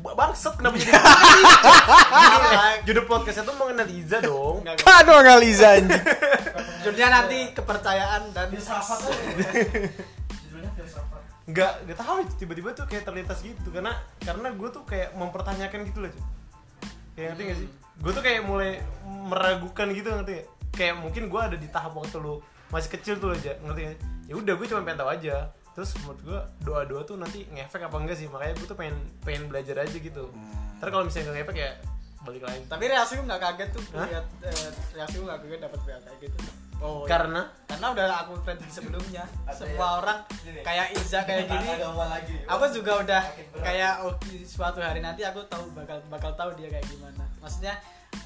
[0.00, 2.52] Ba- Bangsat kenapa jadi judul,
[2.88, 4.64] judul podcastnya tuh mengenal Iza dong.
[4.64, 5.38] Aduh nggak.
[5.38, 6.02] Liza anjing.
[6.80, 9.00] Judulnya nanti kepercayaan dan Filsafat.
[11.50, 13.92] Nggak, nggak tahu tiba-tiba tuh kayak terlintas gitu karena
[14.22, 16.12] karena gue tuh kayak mempertanyakan gitu loh.
[17.18, 17.68] Kayak ngerti gak sih?
[18.00, 20.48] Gue tuh kayak mulai meragukan gitu ngerti gak?
[20.70, 22.38] Kayak mungkin gue ada di tahap waktu lu
[22.70, 23.98] masih kecil tuh aja ngerti gak?
[24.30, 25.36] Ya udah gue cuma pengen tahu aja.
[25.74, 28.26] Terus menurut gue doa-doa tuh nanti ngefek apa enggak sih?
[28.30, 28.96] Makanya gue tuh pengen
[29.26, 30.30] pengen belajar aja gitu.
[30.78, 31.70] Ntar kalau misalnya nggak ngefek ya
[32.20, 32.60] balik lagi.
[32.68, 36.36] tapi reaksi gue nggak kaget tuh lihat eh, reaksi gue nggak kaget dapat kayak gitu
[36.80, 40.60] oh karena karena udah aku prediksi sebelumnya semua yang- orang Gini.
[40.60, 42.34] kayak Iza kayak gini lagi.
[42.44, 43.22] aku juga udah
[43.60, 44.12] kayak oh,
[44.42, 47.76] suatu hari nanti aku tahu bakal bakal tahu dia kayak gimana maksudnya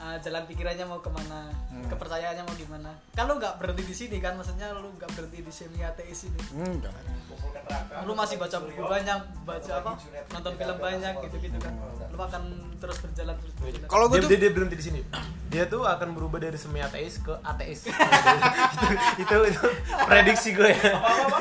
[0.01, 1.51] eh, jalan pikirannya mau ke mana
[1.91, 5.53] kepercayaannya mau gimana kan lu nggak berhenti di sini kan maksudnya lu nggak berhenti di
[5.53, 8.05] semi ateis ini enggak neraka.
[8.05, 9.93] lu masih baca buku banyak baca apa
[10.35, 11.75] nonton film banyak gitu gitu kan
[12.15, 12.43] lu akan
[12.79, 15.01] terus berjalan terus berjalan kalau gue dia, tuh dia, dia berhenti di sini.
[15.49, 17.87] Dia tuh akan berubah dari semi ateis ke ateis.
[19.23, 19.63] itu, itu itu
[20.03, 20.99] prediksi gue ya.
[20.99, 21.37] Apa?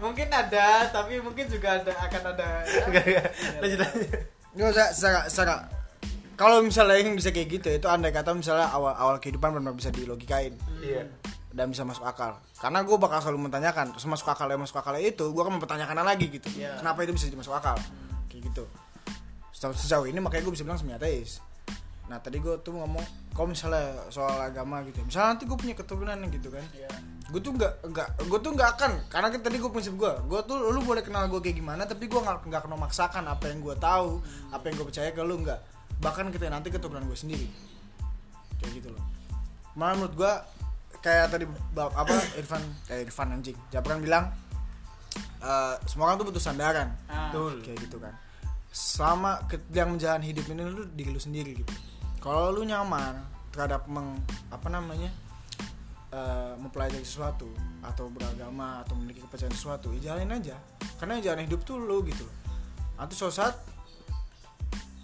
[0.04, 2.48] mungkin ada tapi mungkin juga ada akan ada
[2.88, 3.26] Enggak, enggak.
[3.60, 4.08] Lanjut lanjut.
[4.56, 5.54] Nggak usah secara, secara
[6.40, 9.92] kalau misalnya yang bisa kayak gitu itu andai kata misalnya awal awal kehidupan benar bisa
[9.92, 10.56] dilogikain.
[10.80, 11.04] Iya.
[11.50, 12.38] dan bisa masuk akal.
[12.62, 16.32] Karena gue bakal selalu menanyakan terus masuk akal masuk akal itu gue akan mempertanyakan lagi
[16.32, 16.48] gitu.
[16.56, 16.80] Iya.
[16.80, 17.76] kenapa itu bisa masuk akal?
[18.32, 18.64] Kayak gitu.
[19.52, 21.44] Sejauh, sejauh ini makanya gue bisa bilang semi ateis.
[22.08, 23.04] Nah tadi gue tuh ngomong
[23.36, 26.64] kalau misalnya soal agama gitu ya, misalnya nanti gue punya keturunan gitu kan.
[26.72, 26.88] Iya.
[27.30, 30.40] gue tuh nggak nggak gue tuh nggak akan karena kan tadi gue prinsip gue gue
[30.50, 33.62] tuh lu boleh kenal gue kayak gimana tapi gue nggak nggak akan memaksakan apa yang
[33.62, 34.18] gue tahu
[34.50, 37.46] apa yang gue percaya ke lu nggak bahkan kita nanti keturunan gue sendiri.
[38.58, 39.04] Kayak gitu loh.
[39.76, 40.32] Malah menurut gue
[41.04, 41.44] kayak tadi
[41.76, 43.56] apa Irfan kayak Irfan anjing.
[43.68, 44.32] Japran bilang
[45.44, 46.96] eh, semua orang tuh butuh sandaran.
[47.06, 47.28] Ah.
[47.28, 47.60] Betul.
[47.60, 48.16] kayak gitu kan.
[48.72, 49.44] Selama
[49.76, 51.72] yang menjalani hidup ini lu diri lu sendiri gitu.
[52.20, 53.20] Kalau lu nyaman
[53.52, 54.16] terhadap meng
[54.48, 55.12] apa namanya
[56.16, 57.48] eh, mempelajari sesuatu
[57.84, 60.56] atau beragama atau memiliki kepercayaan sesuatu ya jalanin aja.
[60.96, 62.36] Karena jalanin hidup tuh lu gitu loh.
[62.96, 63.56] Nanti suatu saat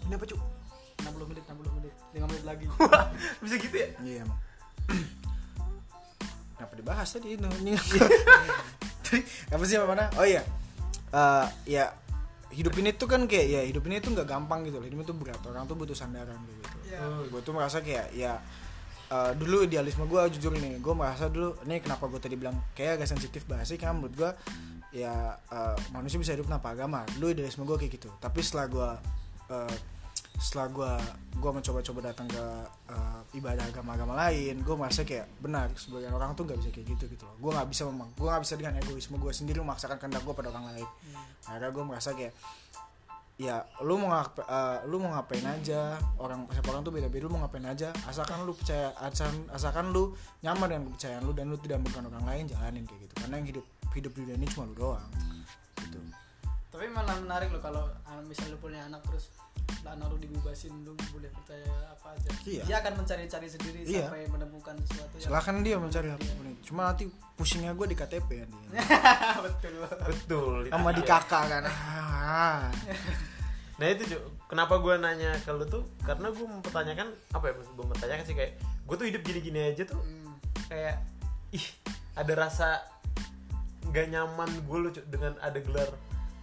[0.07, 0.56] ini apa cu
[1.03, 2.65] 60 menit 60 menit 5 menit lagi.
[3.45, 3.89] Bisa gitu ya?
[4.01, 4.39] iya emang.
[6.57, 7.37] Kenapa dibahas tadi?
[7.37, 7.47] Ini
[9.05, 9.21] tadi
[9.53, 10.09] apa sih mana?
[10.17, 10.43] Oh iya.
[11.13, 11.93] Eh, ya
[12.57, 14.87] hidup ini tuh kan kayak ya hidup ini tuh nggak gampang gitu loh.
[14.89, 15.41] Hidup itu berat.
[15.45, 16.65] Orang tuh butuh sandaran gitu.
[16.87, 17.29] Iya.
[17.29, 18.41] gue tuh merasa kayak ya
[19.13, 23.03] eh, dulu idealisme gue jujur nih gue merasa dulu ini kenapa gue tadi bilang kayak
[23.03, 24.31] agak sensitif bahas sih karena menurut gue
[24.97, 27.05] ya eh, manusia bisa hidup tanpa agama.
[27.21, 28.09] Dulu idealisme gue kayak gitu.
[28.17, 28.91] Tapi setelah gue
[29.53, 29.75] eh,
[30.37, 30.93] setelah gue
[31.37, 32.45] gue mencoba-coba datang ke
[32.93, 37.05] eh, ibadah agama-agama lain gue merasa kayak benar sebagian orang tuh nggak bisa kayak gitu
[37.13, 37.37] gitu loh.
[37.41, 40.49] Gue nggak bisa memang gue nggak bisa dengan egoisme gue sendiri memaksakan kehendak gue pada
[40.53, 40.89] orang lain.
[41.49, 42.33] Akhirnya gue merasa kayak
[43.37, 46.01] ya lu mau ngap, eh, lu mau ngapain aja?
[46.17, 47.93] Orang siapa orang tuh beda-beda lu mau ngapain aja?
[48.09, 52.25] Asalkan lu percaya asalkan, asalkan lu nyaman dengan kepercayaan lu dan lu tidak merugikan orang
[52.25, 53.15] lain jalanin kayak gitu.
[53.21, 53.65] Karena yang hidup
[53.97, 55.09] hidup di dunia ini cuma lu doang
[55.81, 55.99] gitu.
[56.73, 59.33] Tapi malah menarik loh kalau ah, misal lu punya anak terus
[59.83, 62.63] lah lu dibebasin lu boleh percaya apa aja Iya.
[62.65, 64.07] dia akan mencari-cari sendiri Iya.
[64.07, 66.27] sampai menemukan sesuatu yang silahkan dia mencari itu
[66.67, 67.05] cuma nanti
[67.35, 68.81] pusingnya gue di KTP kan dia
[69.47, 70.61] betul Betul.
[70.69, 72.67] sama di kakak kan ah.
[73.77, 74.23] Nah itu Cuk.
[74.49, 78.53] kenapa gue nanya ke lu tuh karena gue mempertanyakan apa ya gue mempertanyakan sih kayak
[78.59, 80.33] gue tuh hidup gini-gini aja tuh Hmm.
[80.67, 80.97] kayak
[81.53, 81.67] ih
[82.17, 82.81] ada rasa
[83.87, 85.93] nggak nyaman gue lu Cuk, dengan ada gelar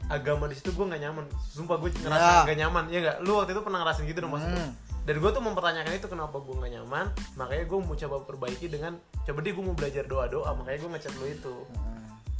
[0.08, 1.26] agama di situ gue nggak nyaman.
[1.48, 2.44] Sumpah gue ngerasa Ya.
[2.44, 2.84] nggak nyaman.
[2.92, 3.18] Ya nggak?
[3.24, 4.60] Lu waktu itu pernah ngerasain gitu dong maksud lu?
[4.60, 4.74] Hmm.
[5.04, 7.06] dan gue tuh mempertanyakan itu kenapa gue nggak nyaman?
[7.36, 8.96] Makanya gue mau coba perbaiki dengan
[9.28, 11.56] coba deh gue mau belajar doa doa makanya gue ngechat lu itu.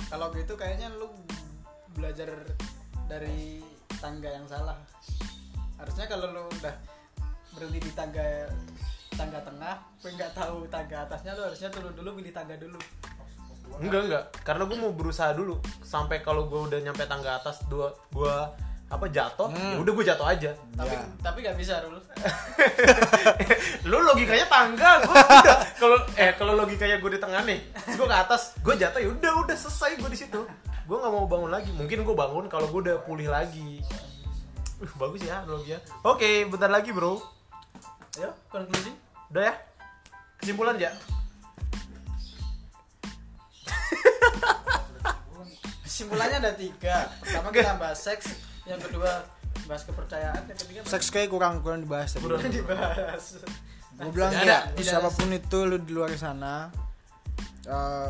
[0.08, 1.12] Kalau gitu kayaknya lu
[1.92, 2.32] belajar
[3.06, 3.60] dari
[4.00, 4.80] tangga yang salah.
[5.76, 6.72] Harusnya kalau lu udah
[7.52, 8.24] berhenti di tangga
[9.14, 12.80] tangga tengah tapi nggak tahu tangga atasnya lu harusnya turun dulu pilih tangga dulu
[13.80, 14.24] enggak enggak.
[14.42, 15.58] Karena gue mau berusaha dulu.
[15.82, 18.36] Sampai kalau gue udah nyampe tangga atas dua gue
[18.84, 20.52] apa jatuh ya udah gue jatuh aja.
[20.78, 21.02] Tapi Ya.
[21.20, 21.98] tapi nggak bisa dulu
[23.90, 25.18] lu logikanya tangga gue
[25.82, 27.58] kalau eh kalau logikanya gue di tengah nih
[27.90, 30.42] gue ke atas gue jatuh ya udah udah selesai gue di situ.
[30.86, 31.74] Gue nggak mau bangun lagi.
[31.74, 33.82] Mungkin gue bangun kalau gue udah pulih lagi.
[34.78, 37.18] Uh, bagus ya analoginya oke bentar lagi bro.
[38.20, 38.94] Ayo konklusi.
[39.32, 39.54] Udah ya?
[40.38, 40.92] Kesimpulan ya
[45.94, 48.34] kesimpulannya ada tiga pertama kita bahas seks
[48.66, 49.30] yang kedua
[49.70, 52.42] bahas kepercayaan yang ketiga seks kayak kurang kurang dibahas tadi Kurang.
[52.50, 53.38] dibahas
[53.94, 56.74] gue bilang Tidak ya ada, tidak siapa pun itu lu di luar sana
[57.70, 58.10] eh,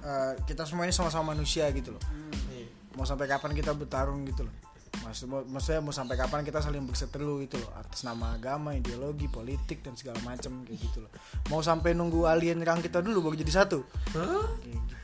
[0.00, 2.00] eh, kita semua ini sama-sama manusia gitu loh
[2.48, 2.64] Iya.
[2.96, 4.56] mau sampai kapan kita bertarung gitu loh
[4.96, 9.84] Maksud, maksudnya mau sampai kapan kita saling berseteru gitu loh atas nama agama ideologi politik
[9.84, 11.12] dan segala macam kayak gitu loh
[11.52, 13.84] mau sampai nunggu alien nyerang kita dulu baru jadi satu?
[14.16, 14.94] Kayak gitu.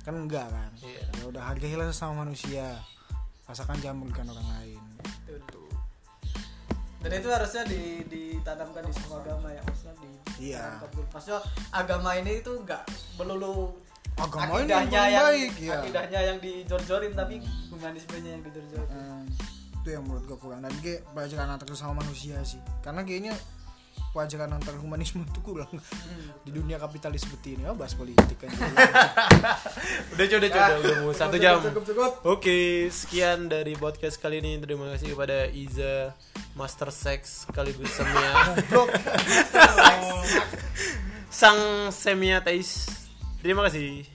[0.00, 1.02] Kan enggak kan Iya.
[1.12, 2.78] ya udah hargailah sesama manusia
[3.44, 4.82] asalkan jangan merugikan orang lain
[5.24, 5.68] Betul.
[6.98, 10.10] dan itu harusnya di, ditanamkan di semua agama ya maksudnya di
[10.42, 10.78] Iya.
[10.84, 11.02] dulu.
[11.08, 12.82] maksudnya agama ini itu nggak
[13.16, 13.74] melulu
[14.12, 15.72] Agama ini yang paling yang, baik, ya.
[15.78, 17.34] akidahnya yang dijor-jorin tapi
[17.68, 19.24] humanismenya yang dijor-jorin Hmm,
[19.74, 23.32] itu yang menurut gue kurang dan kayak pelajaran antar sesama manusia sih karena kayaknya
[24.12, 25.72] pelajaran antar humanisme itu kurang
[26.44, 28.52] di dunia kapitalis seperti ini oh bahas politik kan
[30.12, 34.38] udah cuy udah cuy udah, mau satu jam cukup cukup Oke, sekian dari podcast kali
[34.38, 34.58] ini.
[34.62, 36.14] Terima kasih kepada Iza
[36.54, 38.56] Master Sex sekaligus Semia.
[41.30, 42.88] Sang Semia Teis.
[43.42, 44.06] Terima kasih.